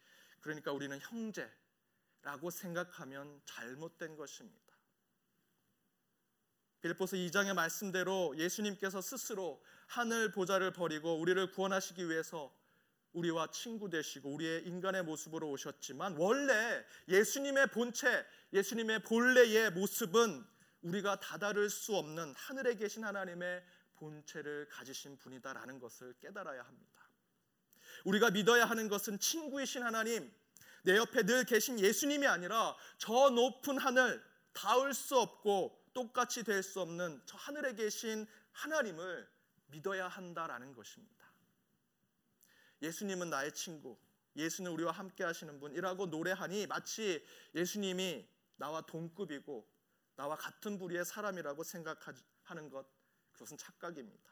그러니까 0.42 0.72
우리는 0.72 1.00
형제라고 1.00 2.52
생각하면 2.52 3.42
잘못된 3.46 4.16
것입니다. 4.16 4.62
빌보스 6.82 7.16
2장의 7.16 7.54
말씀대로 7.54 8.38
예수님께서 8.38 9.02
스스로 9.02 9.63
하늘 9.88 10.32
보좌를 10.32 10.74
버리고 10.74 11.18
우리를 11.18 11.52
구원하시기 11.52 12.10
위해서 12.10 12.54
우리와 13.13 13.48
친구 13.51 13.89
되시고 13.89 14.34
우리의 14.34 14.67
인간의 14.67 15.03
모습으로 15.03 15.50
오셨지만 15.50 16.15
원래 16.17 16.84
예수님의 17.08 17.67
본체, 17.67 18.25
예수님의 18.53 19.03
본래의 19.03 19.72
모습은 19.72 20.46
우리가 20.82 21.20
다다를 21.20 21.70
수 21.70 21.96
없는 21.96 22.34
하늘에 22.36 22.75
계신 22.75 23.03
하나님의 23.03 23.63
본체를 23.96 24.67
가지신 24.70 25.17
분이다라는 25.17 25.79
것을 25.79 26.13
깨달아야 26.20 26.62
합니다. 26.62 27.08
우리가 28.03 28.32
믿어야 28.32 28.65
하는 28.65 28.89
것은 28.89 29.20
친구이신 29.20 29.84
하나님, 29.84 30.32
내 30.84 30.98
옆에 30.98 31.24
늘 31.24 31.46
계신 31.46 31.79
예수님이 31.79 32.27
아니라 32.27 32.75
저 32.98 33.29
높은 33.29 33.77
하늘, 33.77 34.22
닿을 34.53 34.93
수 34.93 35.17
없고 35.17 35.82
똑같이 35.93 36.43
될 36.43 36.63
수 36.63 36.82
없는 36.82 37.22
저 37.25 37.38
하늘에 37.38 37.74
계신 37.75 38.27
하나님을 38.51 39.29
믿어야 39.67 40.08
한다라는 40.08 40.74
것입니다. 40.74 41.33
예수님은 42.84 43.30
나의 43.30 43.54
친구, 43.54 43.98
예수는 44.36 44.72
우리와 44.72 44.92
함께 44.92 45.24
하시는 45.24 45.60
분이라고 45.60 46.08
노래하니 46.08 46.68
마치 46.68 47.25
예수님이 47.56 48.28
나와 48.58 48.82
동급이고 48.82 49.68
나와 50.16 50.36
같은 50.36 50.78
부류의 50.78 51.06
사람이라고 51.06 51.63
생각하는 51.63 52.70
것 52.70 52.86
그것은 53.32 53.58
착각입니다. 53.58 54.32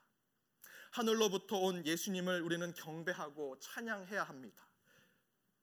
하늘로부터 0.92 1.58
온 1.58 1.86
예수님을 1.86 2.42
우리는 2.42 2.74
경배하고 2.74 3.58
찬양해야 3.60 4.24
합니다. 4.24 4.68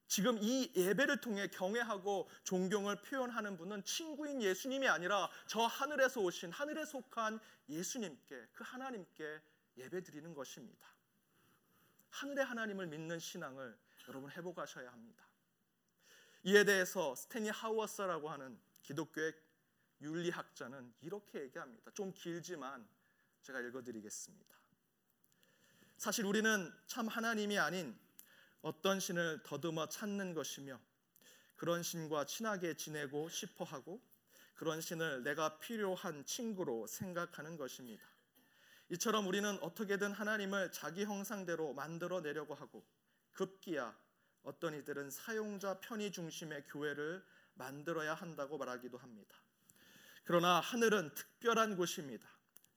지금 0.06 0.38
이 0.40 0.72
예배를 0.74 1.20
통해 1.20 1.48
경외하고 1.48 2.30
존경을 2.44 3.02
표현하는 3.02 3.58
분은 3.58 3.84
친구인 3.84 4.40
예수님이 4.40 4.88
아니라 4.88 5.30
저 5.46 5.60
하늘에서 5.60 6.22
오신 6.22 6.50
하늘에 6.50 6.86
속한 6.86 7.38
예수님께 7.68 8.48
그 8.54 8.64
하나님께 8.64 9.42
예배 9.76 10.02
드리는 10.02 10.32
것입니다. 10.32 10.97
하늘의 12.10 12.44
하나님을 12.44 12.86
믿는 12.86 13.18
신앙을 13.18 13.78
여러분 14.08 14.30
회복하셔야 14.30 14.90
합니다. 14.90 15.24
이에 16.44 16.64
대해서 16.64 17.14
스테니 17.14 17.50
하워서라고 17.50 18.30
하는 18.30 18.58
기독교의 18.82 19.34
윤리학자는 20.00 20.94
이렇게 21.02 21.42
얘기합니다. 21.42 21.90
좀 21.92 22.12
길지만 22.12 22.88
제가 23.42 23.60
읽어드리겠습니다. 23.60 24.56
사실 25.96 26.24
우리는 26.24 26.72
참 26.86 27.08
하나님이 27.08 27.58
아닌 27.58 27.98
어떤 28.62 29.00
신을 29.00 29.42
더듬어 29.42 29.88
찾는 29.88 30.34
것이며 30.34 30.80
그런 31.56 31.82
신과 31.82 32.26
친하게 32.26 32.74
지내고 32.74 33.28
싶어 33.28 33.64
하고 33.64 34.00
그런 34.54 34.80
신을 34.80 35.22
내가 35.22 35.58
필요한 35.58 36.24
친구로 36.24 36.86
생각하는 36.86 37.56
것입니다. 37.56 38.04
이처럼 38.90 39.26
우리는 39.26 39.58
어떻게든 39.60 40.12
하나님을 40.12 40.72
자기 40.72 41.04
형상대로 41.04 41.74
만들어 41.74 42.20
내려고 42.20 42.54
하고 42.54 42.86
급기야 43.32 43.94
어떤 44.42 44.74
이들은 44.74 45.10
사용자 45.10 45.80
편의 45.80 46.10
중심의 46.10 46.64
교회를 46.68 47.22
만들어야 47.54 48.14
한다고 48.14 48.56
말하기도 48.56 48.96
합니다. 48.96 49.36
그러나 50.24 50.60
하늘은 50.60 51.12
특별한 51.14 51.76
곳입니다. 51.76 52.28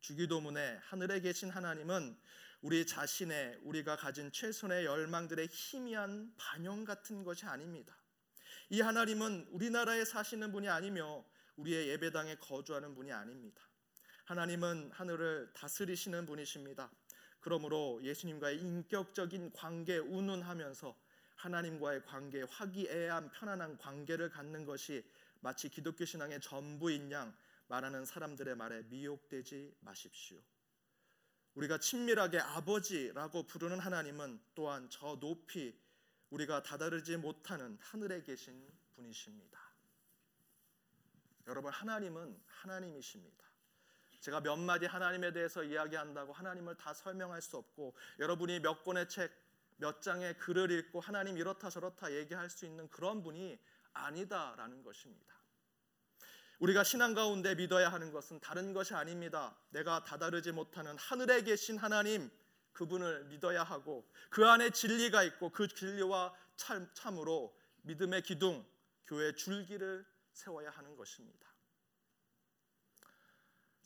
주기도문에 0.02 0.80
하늘에 0.84 1.22
계신 1.22 1.50
하나님은 1.50 2.18
우리 2.62 2.86
자신의 2.86 3.60
우리가 3.64 3.96
가진 3.96 4.32
최선의 4.32 4.86
열망들의 4.86 5.48
희미한 5.48 6.34
반영 6.38 6.84
같은 6.84 7.24
것이 7.24 7.46
아닙니다. 7.46 7.96
이 8.70 8.82
하나님은 8.82 9.48
우리나라에 9.52 10.06
사시는 10.06 10.52
분이 10.52 10.68
아니며 10.70 11.26
우리의 11.56 11.90
예배당에 11.90 12.36
거주하는 12.36 12.96
분이 12.96 13.12
아닙니다. 13.12 13.62
하나님은 14.26 14.92
하늘을 14.92 15.52
다스리시는 15.54 16.26
분이십니다. 16.26 16.92
그러므로 17.40 18.00
예수님과의 18.04 18.60
인격적인 18.60 19.52
관계 19.54 19.98
운운하면서 19.98 20.96
하나님과의 21.36 22.06
관계 22.06 22.44
화기애애한 22.44 23.32
편안한 23.32 23.78
관계를 23.78 24.30
갖는 24.30 24.66
것이 24.66 25.04
마치 25.40 25.70
기독교 25.70 26.06
신앙의 26.06 26.40
전부인 26.40 27.12
양 27.12 27.36
말하는 27.68 28.06
사람들의 28.06 28.56
말에 28.56 28.84
미혹되지 28.84 29.76
마십시오. 29.80 30.40
우리가 31.56 31.80
친밀하게 31.80 32.40
아버지라고 32.40 33.48
부르는 33.48 33.80
하나님은 33.80 34.40
또한 34.56 34.88
저 34.90 35.18
높이 35.20 35.78
우리가 36.30 36.64
다다르지 36.64 37.18
못하는 37.18 37.78
하늘에 37.82 38.22
계신 38.22 38.72
분이십니다. 38.96 39.60
여러분 41.48 41.72
하나님은 41.72 42.40
하나님이십니다. 42.46 43.51
제가 44.22 44.40
몇 44.40 44.56
마디 44.56 44.86
하나님에 44.86 45.34
대해서 45.34 45.64
이야기한다고 45.64 46.32
하나님을 46.32 46.76
다 46.76 46.94
설명할 46.94 47.42
수 47.42 47.58
없고 47.58 47.96
여러분이 48.20 48.60
몇 48.60 48.84
권의 48.84 49.10
책, 49.10 49.32
몇 49.78 50.02
장의 50.02 50.38
글을 50.38 50.70
읽고 50.72 51.02
하나님 51.02 51.38
이렇다 51.38 51.70
저렇다 51.70 52.14
얘기할 52.14 52.50
수 52.50 52.66
있는 52.66 52.88
그런 52.90 53.24
분이 53.24 53.60
아니다라는 53.94 54.84
것입니다. 54.84 55.36
우리가 56.60 56.84
신앙 56.84 57.16
가운데 57.16 57.56
믿어야 57.56 57.92
하는 57.92 58.12
것은 58.12 58.40
다른 58.40 58.74
것이 58.74 58.94
아닙니다. 58.94 59.58
내가 59.72 60.04
다다르지 60.04 60.52
못하는 60.52 60.96
하늘에 61.00 61.42
계신 61.42 61.78
하나님 61.78 62.30
그분을 62.74 63.26
믿어야 63.26 63.64
하고 63.64 64.08
그 64.30 64.48
안에 64.48 64.70
진리가 64.70 65.24
있고 65.24 65.50
그 65.50 65.68
진리와 65.68 66.34
참, 66.56 66.88
참으로 66.94 67.58
믿음의 67.82 68.22
기둥 68.22 68.64
교회 69.08 69.34
줄기를 69.34 70.06
세워야 70.32 70.70
하는 70.70 70.96
것입니다. 70.96 71.51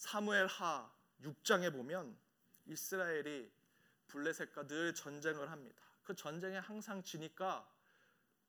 사무엘 0.06 0.46
하 0.46 0.88
6장에 1.24 1.74
보면 1.74 2.16
이스라엘이 2.68 3.52
블레셋과 4.08 4.68
늘 4.68 4.94
전쟁을 4.94 5.50
합니다. 5.50 5.82
그 6.04 6.14
전쟁에 6.14 6.58
항상 6.60 7.02
지니까 7.02 7.68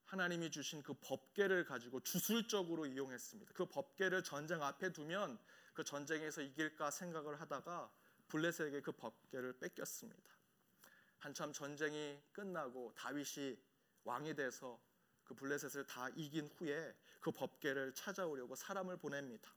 하나님이 0.05 0.51
주신 0.51 0.83
그 0.83 0.93
법계를 1.01 1.65
가지고 1.65 1.99
주술적으로 2.01 2.85
이용했습니다. 2.85 3.53
그 3.55 3.65
법계를 3.65 4.23
전쟁 4.23 4.61
앞에 4.61 4.93
두면 4.93 5.39
그 5.73 5.83
전쟁에서 5.83 6.43
이길까 6.43 6.91
생각을 6.91 7.41
하다가 7.41 7.91
블레셋에게 8.27 8.81
그 8.81 8.91
법계를 8.91 9.57
뺏겼습니다. 9.57 10.29
한참 11.17 11.51
전쟁이 11.51 12.21
끝나고 12.33 12.93
다윗이 12.95 13.57
왕이 14.03 14.35
돼서 14.35 14.79
그 15.23 15.33
블레셋을 15.33 15.87
다 15.87 16.07
이긴 16.09 16.51
후에 16.55 16.95
그 17.19 17.31
법계를 17.31 17.95
찾아오려고 17.95 18.55
사람을 18.55 18.97
보냅니다. 18.97 19.51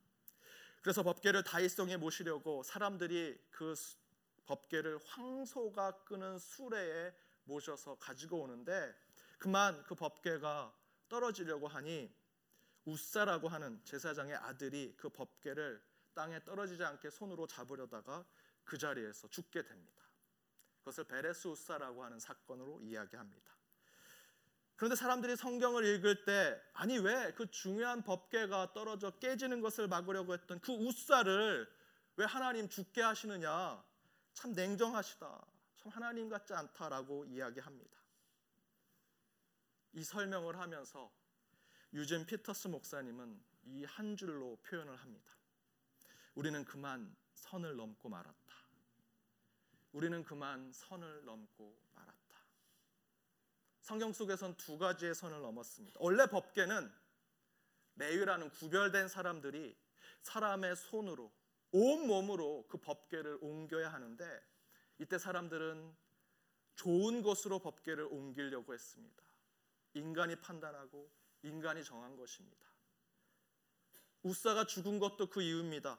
그래서 0.81 1.03
법계를 1.03 1.45
다윗성에 1.45 1.97
모시려고 1.99 2.63
사람들이 2.63 3.39
그 3.51 3.75
법계를 4.47 4.99
황소가 5.05 6.05
끄는 6.05 6.39
수레에 6.39 7.15
모셔서 7.45 7.97
가지고 7.97 8.43
오는데 8.43 8.95
그만 9.39 9.83
그 9.85 9.95
법궤가 9.95 10.75
떨어지려고 11.09 11.69
하니 11.69 12.13
우사라고 12.85 13.49
하는 13.49 13.81
제사장의 13.85 14.37
아들이 14.37 14.95
그 14.97 15.09
법궤를 15.09 15.83
땅에 16.15 16.43
떨어지지 16.45 16.83
않게 16.83 17.11
손으로 17.11 17.47
잡으려다가 17.47 18.25
그 18.65 18.79
자리에서 18.79 19.29
죽게 19.29 19.63
됩니다. 19.63 20.05
그것을 20.79 21.05
베레스 21.05 21.49
우사라고 21.49 22.03
하는 22.03 22.19
사건으로 22.19 22.81
이야기합니다. 22.81 23.60
그런데 24.81 24.97
사람들이 24.97 25.37
성경을 25.37 25.85
읽을 25.85 26.25
때 26.25 26.59
아니 26.73 26.97
왜 26.99 27.35
그 27.35 27.51
중요한 27.51 28.03
법궤가 28.03 28.73
떨어져 28.73 29.11
깨지는 29.19 29.61
것을 29.61 29.89
막으려고 29.89 30.33
했던 30.33 30.59
그 30.59 30.73
우사를 30.73 31.71
왜 32.17 32.25
하나님 32.25 32.67
죽게 32.67 33.03
하시느냐 33.03 33.85
참 34.33 34.53
냉정하시다 34.55 35.47
참 35.77 35.93
하나님 35.93 36.31
같지 36.31 36.55
않다라고 36.55 37.27
이야기합니다. 37.27 37.91
이 39.93 40.03
설명을 40.03 40.59
하면서 40.59 41.13
유진 41.93 42.25
피터스 42.25 42.69
목사님은 42.69 43.39
이 43.67 43.85
한 43.85 44.17
줄로 44.17 44.57
표현을 44.63 44.97
합니다. 44.97 45.31
우리는 46.35 46.65
그만 46.65 47.15
선을 47.35 47.77
넘고 47.77 48.09
말았다. 48.09 48.55
우리는 49.93 50.25
그만 50.25 50.73
선을 50.73 51.27
넘고. 51.27 51.90
성경 53.91 54.13
속에선 54.13 54.55
두 54.55 54.79
가지의 54.79 55.17
선을 55.17 55.41
넘었습니다. 55.41 55.99
원래 56.01 56.25
법계는 56.27 56.93
레위라는 57.97 58.51
구별된 58.51 59.09
사람들이 59.09 59.77
사람의 60.21 60.77
손으로 60.77 61.33
온 61.73 62.07
몸으로 62.07 62.69
그 62.69 62.79
법계를 62.79 63.39
옮겨야 63.41 63.93
하는데 63.93 64.25
이때 64.99 65.19
사람들은 65.19 65.93
좋은 66.77 67.23
것으로 67.23 67.59
법계를 67.59 68.05
옮기려고 68.05 68.75
했습니다. 68.75 69.25
인간이 69.95 70.37
판단하고 70.37 71.11
인간이 71.43 71.83
정한 71.83 72.17
것입니다. 72.17 72.71
우사가 74.23 74.67
죽은 74.67 75.01
것도 75.01 75.31
그 75.31 75.43
이유입니다. 75.43 75.99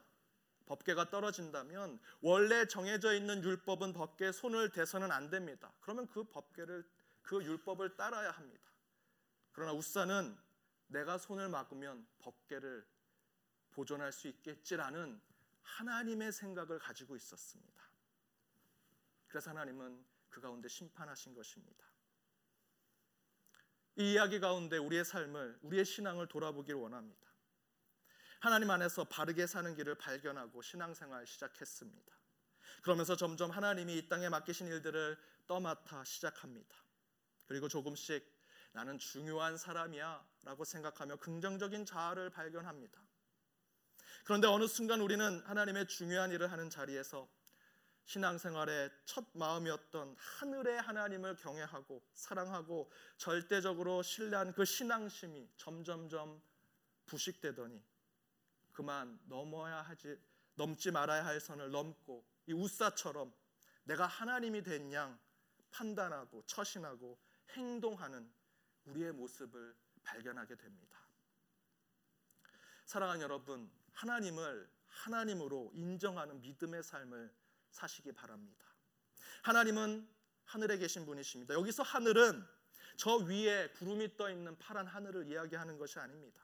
법계가 0.65 1.09
떨어진다면 1.09 1.99
원래 2.21 2.65
정해져 2.67 3.13
있는 3.13 3.43
율법은 3.43 3.91
법계에 3.91 4.31
손을 4.31 4.69
대서는 4.69 5.11
안 5.11 5.29
됩니다. 5.29 5.73
그러면 5.81 6.07
그 6.07 6.23
법계를 6.23 6.87
그 7.21 7.43
율법을 7.43 7.95
따라야 7.95 8.31
합니다. 8.31 8.69
그러나 9.51 9.73
우사는 9.73 10.37
내가 10.87 11.17
손을 11.17 11.49
막으면 11.49 12.07
법계를 12.19 12.85
보존할 13.71 14.11
수 14.11 14.27
있겠지라는 14.27 15.21
하나님의 15.61 16.31
생각을 16.31 16.79
가지고 16.79 17.15
있었습니다. 17.15 17.81
그래서 19.27 19.51
하나님은 19.51 20.05
그 20.29 20.41
가운데 20.41 20.67
심판하신 20.67 21.33
것입니다. 21.33 21.85
이 23.97 24.13
이야기 24.13 24.39
가운데 24.39 24.77
우리의 24.77 25.05
삶을 25.05 25.59
우리의 25.61 25.85
신앙을 25.85 26.27
돌아보기를 26.27 26.79
원합니다. 26.79 27.29
하나님 28.39 28.71
안에서 28.71 29.03
바르게 29.03 29.45
사는 29.45 29.75
길을 29.75 29.95
발견하고 29.95 30.61
신앙생활 30.61 31.27
시작했습니다. 31.27 32.15
그러면서 32.81 33.15
점점 33.15 33.51
하나님이 33.51 33.97
이 33.97 34.09
땅에 34.09 34.29
맡기신 34.29 34.67
일들을 34.67 35.17
떠맡아 35.47 36.03
시작합니다. 36.03 36.75
그리고 37.51 37.67
조금씩 37.67 38.25
나는 38.71 38.97
중요한 38.97 39.57
사람이야 39.57 40.25
라고 40.45 40.63
생각하며 40.63 41.17
긍정적인 41.17 41.85
자아를 41.85 42.29
발견합니다. 42.29 42.97
그런데 44.23 44.47
어느 44.47 44.67
순간 44.67 45.01
우리는 45.01 45.41
하나님의 45.41 45.89
중요한 45.89 46.31
일을 46.31 46.49
하는 46.49 46.69
자리에서 46.69 47.27
신앙생활의 48.05 48.89
첫 49.03 49.25
마음이었던 49.33 50.15
하늘의 50.17 50.79
하나님을 50.79 51.35
경외하고 51.35 52.01
사랑하고 52.13 52.89
절대적으로 53.17 54.01
신뢰한 54.01 54.53
그 54.53 54.63
신앙심이 54.63 55.49
점점점 55.57 56.41
부식되더니 57.05 57.83
그만 58.71 59.19
넘어야 59.25 59.81
하지 59.81 60.17
넘지 60.55 60.91
말아야 60.91 61.25
할 61.25 61.41
선을 61.41 61.69
넘고 61.69 62.25
이 62.47 62.53
우사처럼 62.53 63.33
내가 63.83 64.07
하나님이 64.07 64.63
된 64.63 64.93
양 64.93 65.19
판단하고 65.71 66.43
처신하고 66.45 67.17
행동하는 67.49 68.31
우리의 68.85 69.11
모습을 69.13 69.75
발견하게 70.03 70.55
됩니다. 70.55 70.99
사랑하는 72.85 73.21
여러분, 73.21 73.71
하나님을 73.91 74.69
하나님으로 74.87 75.71
인정하는 75.73 76.41
믿음의 76.41 76.83
삶을 76.83 77.33
사시기 77.69 78.11
바랍니다. 78.11 78.65
하나님은 79.43 80.07
하늘에 80.43 80.77
계신 80.77 81.05
분이십니다. 81.05 81.53
여기서 81.53 81.83
하늘은 81.83 82.45
저 82.97 83.15
위에 83.15 83.69
구름이 83.69 84.17
떠 84.17 84.29
있는 84.29 84.57
파란 84.57 84.85
하늘을 84.85 85.27
이야기하는 85.27 85.77
것이 85.77 85.99
아닙니다. 85.99 86.41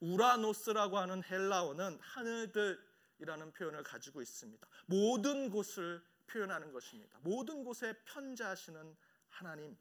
우라노스라고 0.00 0.98
하는 0.98 1.22
헬라어는 1.22 1.98
하늘들이라는 2.00 3.52
표현을 3.52 3.82
가지고 3.82 4.20
있습니다. 4.20 4.66
모든 4.86 5.48
곳을 5.48 6.02
표현하는 6.26 6.72
것입니다. 6.72 7.18
모든 7.22 7.64
곳에 7.64 7.94
편재하시는 8.04 8.96
하나님. 9.28 9.76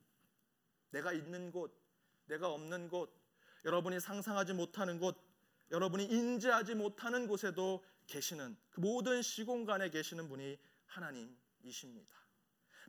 내가 0.96 1.12
있는 1.12 1.52
곳, 1.52 1.78
내가 2.26 2.48
없는 2.48 2.88
곳, 2.88 3.14
여러분이 3.66 4.00
상상하지 4.00 4.54
못하는 4.54 4.98
곳, 4.98 5.18
여러분이 5.72 6.06
인지하지 6.06 6.76
못하는 6.76 7.28
곳에도 7.28 7.84
계시는 8.08 8.56
그 8.70 8.80
모든 8.80 9.22
시공간에 9.22 9.90
계시는 9.90 10.30
분이 10.30 10.58
하나님이십니다. 10.86 12.16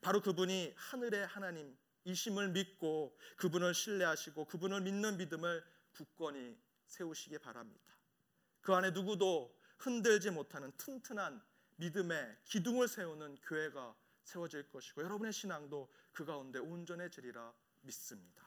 바로 0.03 0.21
그분이 0.21 0.75
하늘의 0.77 1.27
하나님이심을 1.27 2.51
믿고 2.51 3.19
그분을 3.39 3.75
신뢰하시고 3.75 4.45
그분을 4.45 4.83
믿는 4.83 5.17
믿음을 5.17 5.65
굳건히 5.93 6.57
세우시기 6.87 7.39
바랍니다. 7.39 7.97
그 8.61 8.73
안에 8.73 8.91
누구도 8.93 9.59
흔들지 9.79 10.31
못하는 10.31 10.71
튼튼한 10.77 11.43
믿음의 11.77 12.37
기둥을 12.45 12.87
세우는 12.87 13.39
교회가 13.43 13.97
세워질 14.23 14.71
것이고 14.71 15.03
여러분의 15.03 15.33
신앙도 15.33 15.93
그 16.13 16.25
가운데 16.25 16.61
온전해지리라 16.61 17.53
믿습니다. 17.87 18.45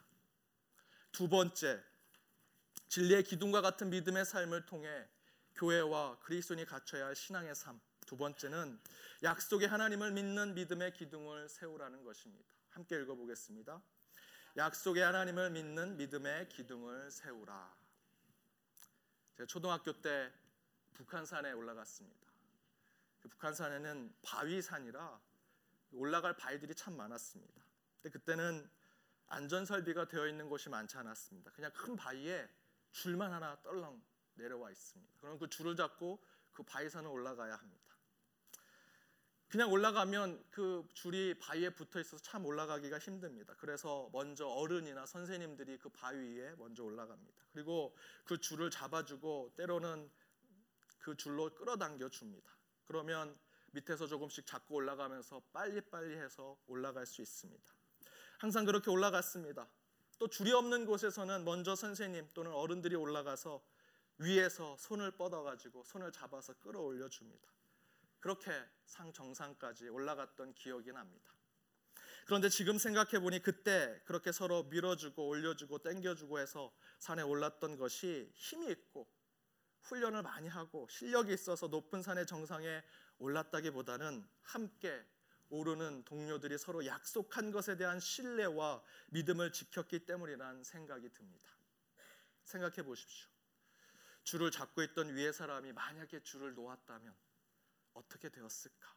두 1.12 1.28
번째, 1.28 1.84
진리의 2.88 3.23
기둥과 3.23 3.62
같은 3.62 3.89
믿음의 3.89 4.25
삶을 4.25 4.65
통해 4.65 5.08
교회와 5.56 6.19
그리스도인이 6.19 6.65
갖춰야 6.65 7.08
할 7.08 7.15
신앙의 7.15 7.56
삶. 7.56 7.80
두 8.06 8.17
번째는 8.17 8.80
약속의 9.21 9.67
하나님을 9.67 10.12
믿는 10.12 10.56
믿음의 10.56 10.93
기둥을 10.93 11.49
세우라는 11.49 12.04
것입니다. 12.04 12.49
함께 12.69 12.99
읽어보겠습니다. 13.02 13.82
약속의 14.58 15.04
하나님을 15.04 15.52
믿는 15.52 15.97
믿음의 15.97 16.49
기둥을 16.49 17.12
세우라. 17.12 17.78
제가 19.36 19.47
초등학교 19.47 20.02
때 20.02 20.32
북한산에 20.93 21.52
올라갔습니다. 21.52 22.28
그 23.19 23.30
북한산에는 23.30 24.15
바위산이라 24.21 25.21
올라갈 25.91 26.36
바위들이 26.36 26.73
참 26.75 26.95
많았습니다. 26.97 27.63
근데 28.02 28.17
그때는 28.17 28.69
안전 29.29 29.65
설비가 29.65 30.07
되어 30.07 30.27
있는 30.27 30.49
곳이 30.49 30.69
많지 30.69 30.97
않았습니다. 30.97 31.51
그냥 31.51 31.71
큰 31.73 31.95
바위에 31.95 32.49
줄만 32.91 33.31
하나 33.31 33.61
떨렁 33.61 34.01
내려와 34.33 34.71
있습니다. 34.71 35.13
그럼 35.19 35.37
그 35.37 35.47
줄을 35.49 35.75
잡고 35.75 36.21
그 36.51 36.63
바위산을 36.63 37.09
올라가야 37.09 37.55
합니다. 37.55 37.89
그냥 39.47 39.71
올라가면 39.71 40.45
그 40.51 40.87
줄이 40.93 41.37
바위에 41.39 41.71
붙어 41.71 41.99
있어서 41.99 42.21
참 42.21 42.45
올라가기가 42.45 42.99
힘듭니다. 42.99 43.55
그래서 43.57 44.09
먼저 44.13 44.47
어른이나 44.47 45.07
선생님들이 45.07 45.79
그 45.79 45.89
바위 45.89 46.37
위에 46.37 46.53
먼저 46.55 46.83
올라갑니다. 46.83 47.45
그리고 47.51 47.95
그 48.25 48.39
줄을 48.39 48.69
잡아주고 48.69 49.53
때로는 49.55 50.11
그 50.99 51.15
줄로 51.15 51.53
끌어당겨 51.55 52.09
줍니다. 52.09 52.51
그러면 52.85 53.37
밑에서 53.71 54.07
조금씩 54.07 54.45
잡고 54.45 54.75
올라가면서 54.75 55.41
빨리빨리 55.51 56.17
해서 56.17 56.57
올라갈 56.67 57.05
수 57.07 57.21
있습니다. 57.21 57.78
항상 58.39 58.63
그렇게 58.63 58.89
올라갔습니다. 58.89 59.69
또 60.17 60.28
줄이 60.28 60.54
없는 60.54 60.86
곳에서는 60.86 61.43
먼저 61.43 61.75
선생님 61.75 62.30
또는 62.34 62.54
어른들이 62.54 62.95
올라가서 62.95 63.62
위에서 64.17 64.78
손을 64.78 65.12
뻗어가지고 65.12 65.84
손을 65.84 66.12
잡아서 66.13 66.54
끌어올려 66.54 67.10
줍니다. 67.10 67.49
그렇게 68.21 68.52
상 68.86 69.12
정상까지 69.12 69.89
올라갔던 69.89 70.54
기억이 70.54 70.91
납니다. 70.93 71.34
그런데 72.25 72.47
지금 72.47 72.78
생각해 72.78 73.19
보니 73.19 73.41
그때 73.41 74.02
그렇게 74.06 74.32
서로 74.32 74.63
밀어주고 74.63 75.28
올려주고 75.28 75.80
땡겨주고 75.80 76.39
해서 76.39 76.73
산에 76.99 77.21
올랐던 77.21 77.78
것이 77.78 78.32
힘이 78.36 78.71
있고 78.71 79.10
훈련을 79.82 80.21
많이 80.21 80.47
하고 80.47 80.88
실력이 80.89 81.34
있어서 81.34 81.67
높은 81.67 82.02
산의 82.02 82.25
정상에 82.25 82.84
올랐다기보다는 83.17 84.25
함께 84.43 85.06
오르는 85.49 86.03
동료들이 86.05 86.57
서로 86.57 86.85
약속한 86.85 87.51
것에 87.51 87.75
대한 87.77 87.99
신뢰와 87.99 88.83
믿음을 89.07 89.51
지켰기 89.51 90.05
때문이라는 90.05 90.63
생각이 90.63 91.09
듭니다. 91.09 91.49
생각해 92.43 92.83
보십시오. 92.83 93.29
줄을 94.23 94.51
잡고 94.51 94.83
있던 94.83 95.09
위에 95.09 95.31
사람이 95.31 95.73
만약에 95.73 96.21
줄을 96.23 96.53
놓았다면 96.53 97.15
어떻게 97.93 98.29
되었을까? 98.29 98.95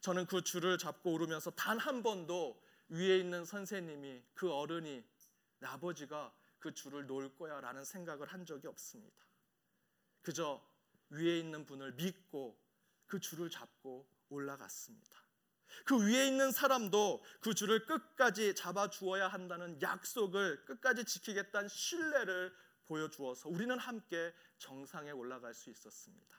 저는 0.00 0.26
그 0.26 0.42
줄을 0.42 0.78
잡고 0.78 1.12
오르면서 1.12 1.50
단 1.52 1.78
한 1.78 2.02
번도 2.02 2.62
위에 2.88 3.18
있는 3.18 3.44
선생님이 3.44 4.22
그 4.34 4.52
어른이 4.52 5.04
아버지가 5.62 6.34
그 6.58 6.74
줄을 6.74 7.06
놓을 7.06 7.34
거야라는 7.36 7.84
생각을 7.84 8.26
한 8.28 8.44
적이 8.44 8.68
없습니다. 8.68 9.16
그저 10.20 10.62
위에 11.10 11.38
있는 11.38 11.64
분을 11.64 11.92
믿고 11.92 12.60
그 13.06 13.18
줄을 13.18 13.50
잡고 13.50 14.08
올라갔습니다. 14.28 15.21
그 15.84 16.06
위에 16.06 16.26
있는 16.26 16.52
사람도 16.52 17.22
그 17.40 17.54
줄을 17.54 17.86
끝까지 17.86 18.54
잡아 18.54 18.88
주어야 18.88 19.28
한다는 19.28 19.80
약속을 19.80 20.64
끝까지 20.64 21.04
지키겠다는 21.04 21.68
신뢰를 21.68 22.54
보여주어서 22.86 23.48
우리는 23.48 23.78
함께 23.78 24.34
정상에 24.58 25.10
올라갈 25.10 25.54
수 25.54 25.70
있었습니다. 25.70 26.38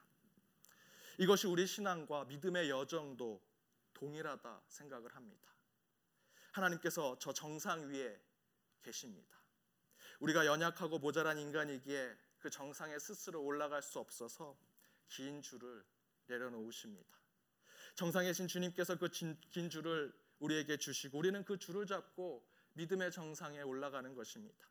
이것이 1.17 1.47
우리 1.47 1.67
신앙과 1.67 2.25
믿음의 2.25 2.69
여정도 2.69 3.41
동일하다 3.93 4.61
생각을 4.67 5.15
합니다. 5.15 5.53
하나님께서 6.51 7.17
저 7.19 7.33
정상 7.33 7.89
위에 7.89 8.19
계십니다. 8.81 9.37
우리가 10.19 10.45
연약하고 10.45 10.99
모자란 10.99 11.37
인간이기에 11.37 12.17
그 12.39 12.49
정상에 12.49 12.97
스스로 12.99 13.41
올라갈 13.41 13.81
수 13.81 13.99
없어서 13.99 14.57
긴 15.07 15.41
줄을 15.41 15.83
내려놓으십니다. 16.27 17.22
정상에 17.95 18.27
계신 18.27 18.47
주님께서 18.47 18.97
그 18.97 19.09
긴 19.09 19.69
줄을 19.69 20.13
우리에게 20.39 20.77
주시고 20.77 21.17
우리는 21.17 21.43
그 21.45 21.57
줄을 21.57 21.85
잡고 21.85 22.45
믿음의 22.73 23.11
정상에 23.11 23.61
올라가는 23.61 24.13
것입니다. 24.13 24.67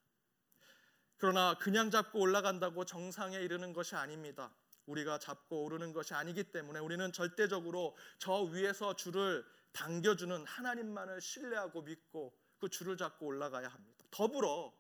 그러나 1.17 1.57
그냥 1.59 1.91
잡고 1.91 2.19
올라간다고 2.19 2.85
정상에 2.85 3.39
이르는 3.39 3.73
것이 3.73 3.95
아닙니다. 3.95 4.53
우리가 4.87 5.19
잡고 5.19 5.65
오르는 5.65 5.93
것이 5.93 6.15
아니기 6.15 6.45
때문에 6.45 6.81
우리는 6.81 7.13
절대적으로 7.13 7.97
저 8.19 8.43
위에서 8.43 8.97
줄을 8.97 9.45
당겨주는 9.73 10.45
하나님만을 10.45 11.21
신뢰하고 11.21 11.83
믿고 11.83 12.37
그 12.59 12.69
줄을 12.69 12.97
잡고 12.97 13.27
올라가야 13.27 13.69
합니다. 13.69 14.05
더불어 14.11 14.77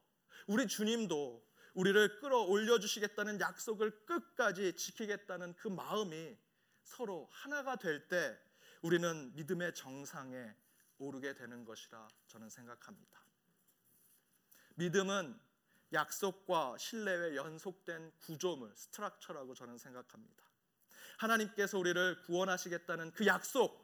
우리 0.48 0.66
주님도 0.66 1.46
우리를 1.74 2.18
끌어올려 2.18 2.78
주시겠다는 2.80 3.40
약속을 3.40 4.04
끝까지 4.04 4.74
지키겠다는 4.74 5.54
그 5.54 5.68
마음이 5.68 6.36
서로 6.82 7.28
하나가 7.30 7.76
될 7.76 8.08
때 8.08 8.38
우리는 8.82 9.32
믿음의 9.34 9.74
정상에 9.74 10.54
오르게 10.98 11.34
되는 11.34 11.64
것이라 11.64 12.08
저는 12.26 12.50
생각합니다. 12.50 13.20
믿음은 14.74 15.38
약속과 15.92 16.78
신뢰의 16.78 17.36
연속된 17.36 18.12
구조물, 18.18 18.72
스트럭처라고 18.74 19.54
저는 19.54 19.78
생각합니다. 19.78 20.44
하나님께서 21.18 21.78
우리를 21.78 22.22
구원하시겠다는 22.22 23.12
그 23.12 23.26
약속, 23.26 23.82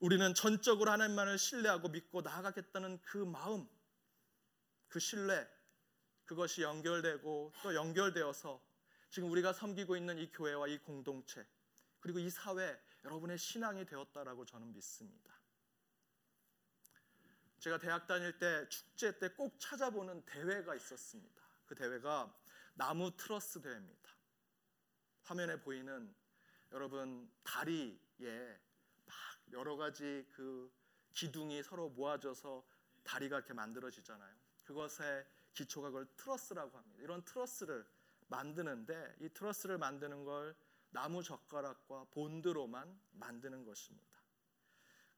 우리는 0.00 0.32
전적으로 0.34 0.90
하나님만을 0.90 1.38
신뢰하고 1.38 1.88
믿고 1.88 2.22
나아가겠다는 2.22 3.00
그 3.02 3.18
마음, 3.18 3.68
그 4.88 4.98
신뢰, 4.98 5.46
그것이 6.24 6.62
연결되고 6.62 7.52
또 7.62 7.74
연결되어서 7.74 8.62
지금 9.10 9.30
우리가 9.30 9.52
섬기고 9.52 9.96
있는 9.96 10.18
이 10.18 10.30
교회와 10.32 10.68
이 10.68 10.78
공동체, 10.78 11.46
그리고 12.00 12.18
이 12.18 12.30
사회, 12.30 12.80
여러분의 13.04 13.38
신앙이 13.38 13.84
되었다라고 13.86 14.44
저는 14.44 14.72
믿습니다. 14.72 15.34
제가 17.58 17.78
대학 17.78 18.06
다닐 18.06 18.38
때 18.38 18.68
축제 18.68 19.18
때 19.18 19.28
꼭 19.30 19.58
찾아보는 19.58 20.24
대회가 20.24 20.74
있었습니다. 20.74 21.42
그 21.66 21.74
대회가 21.74 22.32
나무 22.74 23.16
트러스 23.16 23.60
대회입니다. 23.60 24.10
화면에 25.24 25.60
보이는 25.60 26.14
여러분 26.72 27.30
다리에 27.42 28.60
여러 29.52 29.76
가지 29.76 30.26
그 30.30 30.72
기둥이 31.12 31.62
서로 31.62 31.88
모아져서 31.90 32.64
다리가 33.02 33.38
이렇게 33.38 33.52
만들어지잖아요. 33.54 34.36
그것의 34.64 35.26
기초가 35.54 35.88
그걸 35.88 36.06
트러스라고 36.16 36.76
합니다. 36.76 37.02
이런 37.02 37.24
트러스를 37.24 37.84
만드는데 38.28 39.16
이 39.20 39.28
트러스를 39.30 39.78
만드는 39.78 40.24
걸 40.24 40.54
나무 40.90 41.22
젓가락과 41.22 42.06
본드로만 42.10 43.00
만드는 43.12 43.64
것입니다. 43.64 44.06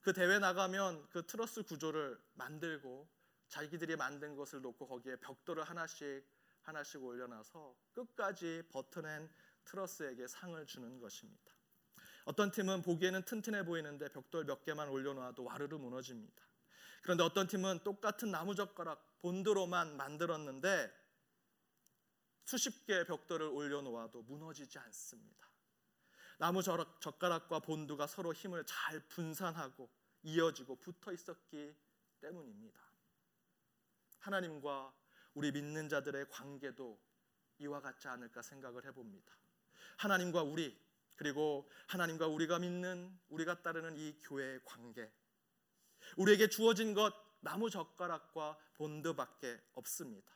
그 0.00 0.12
대회 0.12 0.38
나가면 0.38 1.09
그 1.11 1.26
트러스 1.26 1.62
구조를 1.62 2.20
만들고 2.35 3.09
자기들이 3.48 3.96
만든 3.96 4.37
것을 4.37 4.62
놓고 4.62 4.87
거기에 4.87 5.16
벽돌을 5.16 5.64
하나씩 5.64 6.26
하나씩 6.62 7.02
올려놔서 7.02 7.76
끝까지 7.92 8.62
버텨낸 8.70 9.30
트러스에게 9.64 10.26
상을 10.26 10.64
주는 10.66 10.98
것입니다. 10.98 11.52
어떤 12.24 12.50
팀은 12.50 12.83
보기에는 12.83 13.24
튼튼해 13.24 13.64
보이는데 13.64 14.09
벽돌 14.11 14.44
몇 14.44 14.64
개만 14.64 14.88
올려놓아도 14.88 15.44
와르르 15.44 15.76
무너집니다. 15.76 16.44
그런데 17.02 17.24
어떤 17.24 17.46
팀은 17.46 17.80
똑같은 17.83 18.30
나무젓가락 18.30 19.20
본드로만 19.20 19.96
만들었는데 19.96 20.92
수십 22.44 22.87
개의 22.87 23.06
벽돌을 23.06 23.46
올려놓아도 23.48 24.22
무너지지 24.22 24.78
않습니다. 24.78 25.49
나무 26.40 26.62
젓가락과 26.62 27.59
본드가 27.59 28.07
서로 28.07 28.33
힘을 28.33 28.64
잘 28.64 28.98
분산하고 29.09 29.90
이어지고 30.22 30.76
붙어 30.76 31.12
있었기 31.12 31.76
때문입니다. 32.18 32.81
하나님과 34.20 34.90
우리 35.35 35.53
믿는 35.53 35.90
자들의 35.90 36.31
관계도 36.31 36.98
이와 37.59 37.83
같지 37.83 38.09
않을까 38.09 38.40
생각을 38.40 38.87
해봅니다. 38.87 39.37
하나님과 39.98 40.42
우리 40.42 40.81
그리고 41.14 41.70
하나님과 41.88 42.29
우리가 42.29 42.59
믿는 42.59 43.20
우리가 43.29 43.61
따르는 43.61 43.98
이 43.98 44.18
교회의 44.22 44.61
관계 44.64 45.12
우리에게 46.16 46.48
주어진 46.48 46.94
것 46.94 47.14
나무 47.40 47.68
젓가락과 47.68 48.59
본드밖에 48.76 49.61
없습니다. 49.74 50.33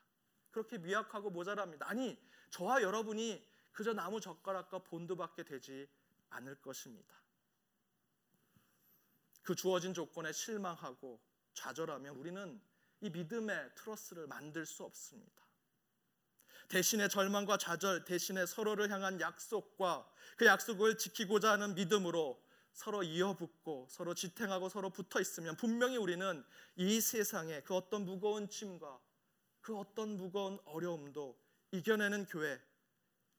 그렇게 0.50 0.76
미약하고 0.76 1.30
모자랍니다. 1.30 1.88
아니 1.88 2.22
저와 2.50 2.82
여러분이 2.82 3.53
그저 3.74 3.92
나무 3.92 4.20
젓가락과 4.20 4.78
본드밖에 4.78 5.42
되지 5.42 5.86
않을 6.30 6.54
것입니다. 6.62 7.14
그 9.42 9.54
주어진 9.54 9.92
조건에 9.92 10.32
실망하고 10.32 11.20
좌절하면 11.52 12.16
우리는 12.16 12.60
이 13.00 13.10
믿음의 13.10 13.74
트러스를 13.74 14.26
만들 14.26 14.64
수 14.64 14.84
없습니다. 14.84 15.44
대신에 16.68 17.08
절망과 17.08 17.58
좌절, 17.58 18.04
대신에 18.04 18.46
서로를 18.46 18.90
향한 18.90 19.20
약속과 19.20 20.10
그 20.38 20.46
약속을 20.46 20.96
지키고자 20.96 21.52
하는 21.52 21.74
믿음으로 21.74 22.42
서로 22.72 23.02
이어붙고 23.02 23.88
서로 23.90 24.14
지탱하고 24.14 24.68
서로 24.68 24.90
붙어 24.90 25.20
있으면 25.20 25.56
분명히 25.56 25.96
우리는 25.96 26.44
이 26.76 27.00
세상의 27.00 27.64
그 27.64 27.74
어떤 27.74 28.04
무거운 28.04 28.48
짐과 28.48 29.00
그 29.60 29.76
어떤 29.76 30.16
무거운 30.16 30.58
어려움도 30.64 31.38
이겨내는 31.72 32.26
교회, 32.26 32.60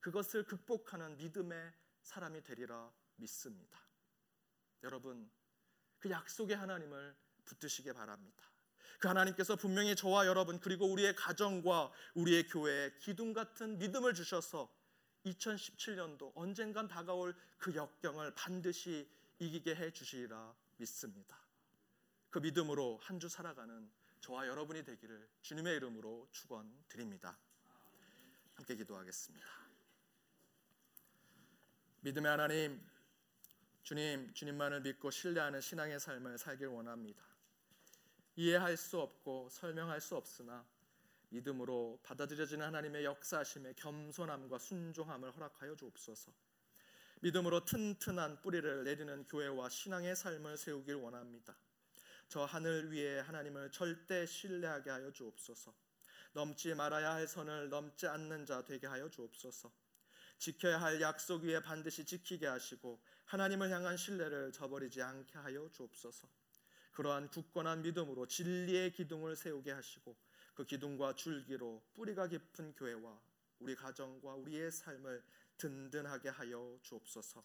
그것을 0.06 0.44
극복하는 0.44 1.18
믿음의 1.18 1.74
사람이 2.04 2.44
되리라 2.44 2.92
믿습니다. 3.16 3.80
여러분, 4.84 5.32
그 5.98 6.12
약속의 6.12 6.56
하나님을 6.56 7.16
붙드시기 7.44 7.92
바랍니다. 7.92 8.44
그 9.00 9.08
하나님께서 9.08 9.56
분명히 9.56 9.96
저와 9.96 10.28
여러분 10.28 10.60
그리고 10.60 10.86
우리의 10.92 11.16
가정과 11.16 11.92
우리의 12.14 12.48
교회에 12.50 12.92
기둥 13.00 13.34
같은 13.34 13.80
믿음을 13.80 14.14
주셔서 14.14 14.72
2017년도 15.26 16.34
언젠간 16.36 16.88
다가올 16.88 17.36
그 17.58 17.74
역경을 17.74 18.36
반드시 18.36 19.10
이기게 19.40 19.76
해 19.76 19.90
주시리라 19.92 20.56
믿습니다. 20.78 21.36
그 22.30 22.38
믿음으로 22.38 23.00
한 23.02 23.20
주 23.20 23.28
살아가는 23.28 23.92
저와 24.20 24.46
여러분이 24.46 24.84
되기를 24.84 25.28
주님의 25.42 25.78
이름으로 25.78 26.28
축원드립니다. 26.32 27.40
함께 28.54 28.76
기도하겠습니다. 28.76 29.65
믿음의 32.06 32.30
하나님, 32.30 32.80
주님, 33.82 34.32
주님만을 34.32 34.82
믿고 34.82 35.10
신뢰하는 35.10 35.60
신앙의 35.60 36.00
삶을 36.00 36.38
살길 36.38 36.68
원합니다. 36.68 37.26
이해할 38.36 38.78
수 38.78 39.00
없고 39.02 39.50
설명할 39.50 40.00
수 40.00 40.16
없으나 40.16 40.64
믿음으로 41.30 42.00
받아들여지는 42.04 42.64
하나님의 42.64 43.06
역사심에 43.06 43.74
겸손함과 43.74 44.60
순종함을 44.60 45.36
허락하여 45.36 45.76
주옵소서. 45.76 46.32
믿음으로 47.22 47.66
튼튼한 47.66 48.40
뿌리를 48.44 48.84
내리는 48.84 49.26
교회와 49.26 49.70
신앙의 49.70 50.16
삶을 50.16 50.58
세우길 50.58 50.94
원합니다. 50.94 51.56
저 52.28 52.46
하늘 52.46 52.92
위에 52.92 53.22
하나님을 53.22 53.72
절대 53.72 54.28
신뢰하게 54.28 54.92
하여 54.92 55.12
주옵소서. 55.12 55.74
넘지 56.34 56.76
말아야 56.76 57.16
할 57.16 57.28
선을 57.28 57.70
넘지 57.70 58.06
않는 58.06 58.46
자 58.46 58.64
되게 58.64 58.86
하여 58.86 59.10
주옵소서. 59.10 59.85
지켜야 60.38 60.82
할 60.82 61.02
약속 61.02 61.44
위에 61.44 61.62
반드시 61.62 62.06
지키게 62.06 62.48
하시고 62.48 63.00
하나님을 63.26 63.70
향한 63.72 63.98
신뢰를 63.98 64.52
저버리지 64.52 65.02
않게 65.02 65.38
하여 65.40 65.70
주옵소서. 65.72 66.28
그러한 66.94 67.30
굳건한 67.30 67.82
믿음으로 67.82 68.28
진리의 68.28 68.94
기둥을 68.94 69.36
세우게 69.36 69.72
하시고 69.72 70.16
그 70.54 70.64
기둥과 70.66 71.16
줄기로 71.16 71.84
뿌리가 71.94 72.28
깊은 72.28 72.74
교회와 72.76 73.20
우리 73.60 73.76
가정과 73.76 74.36
우리의 74.36 74.72
삶을 74.72 75.24
든든하게 75.58 76.30
하여 76.30 76.78
주옵소서. 76.82 77.44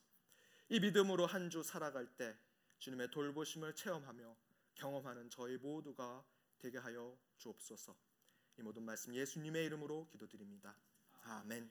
이 0.69 0.79
믿음으로 0.79 1.27
한 1.27 1.51
주 1.51 1.63
살아갈 1.63 2.07
때 2.17 2.37
주님의 2.79 3.11
돌보심을 3.11 3.75
체험하며 3.75 4.37
경험하는 4.77 5.29
저희 5.31 5.57
모두가 5.57 6.25
되게 6.59 6.79
하여 6.79 7.17
주옵소서. 7.39 7.97
이 8.59 8.63
모든 8.63 8.85
말씀 8.85 9.15
예수님의 9.15 9.67
이름으로 9.67 10.07
기도드립니다. 10.09 10.77
아멘. 11.23 11.69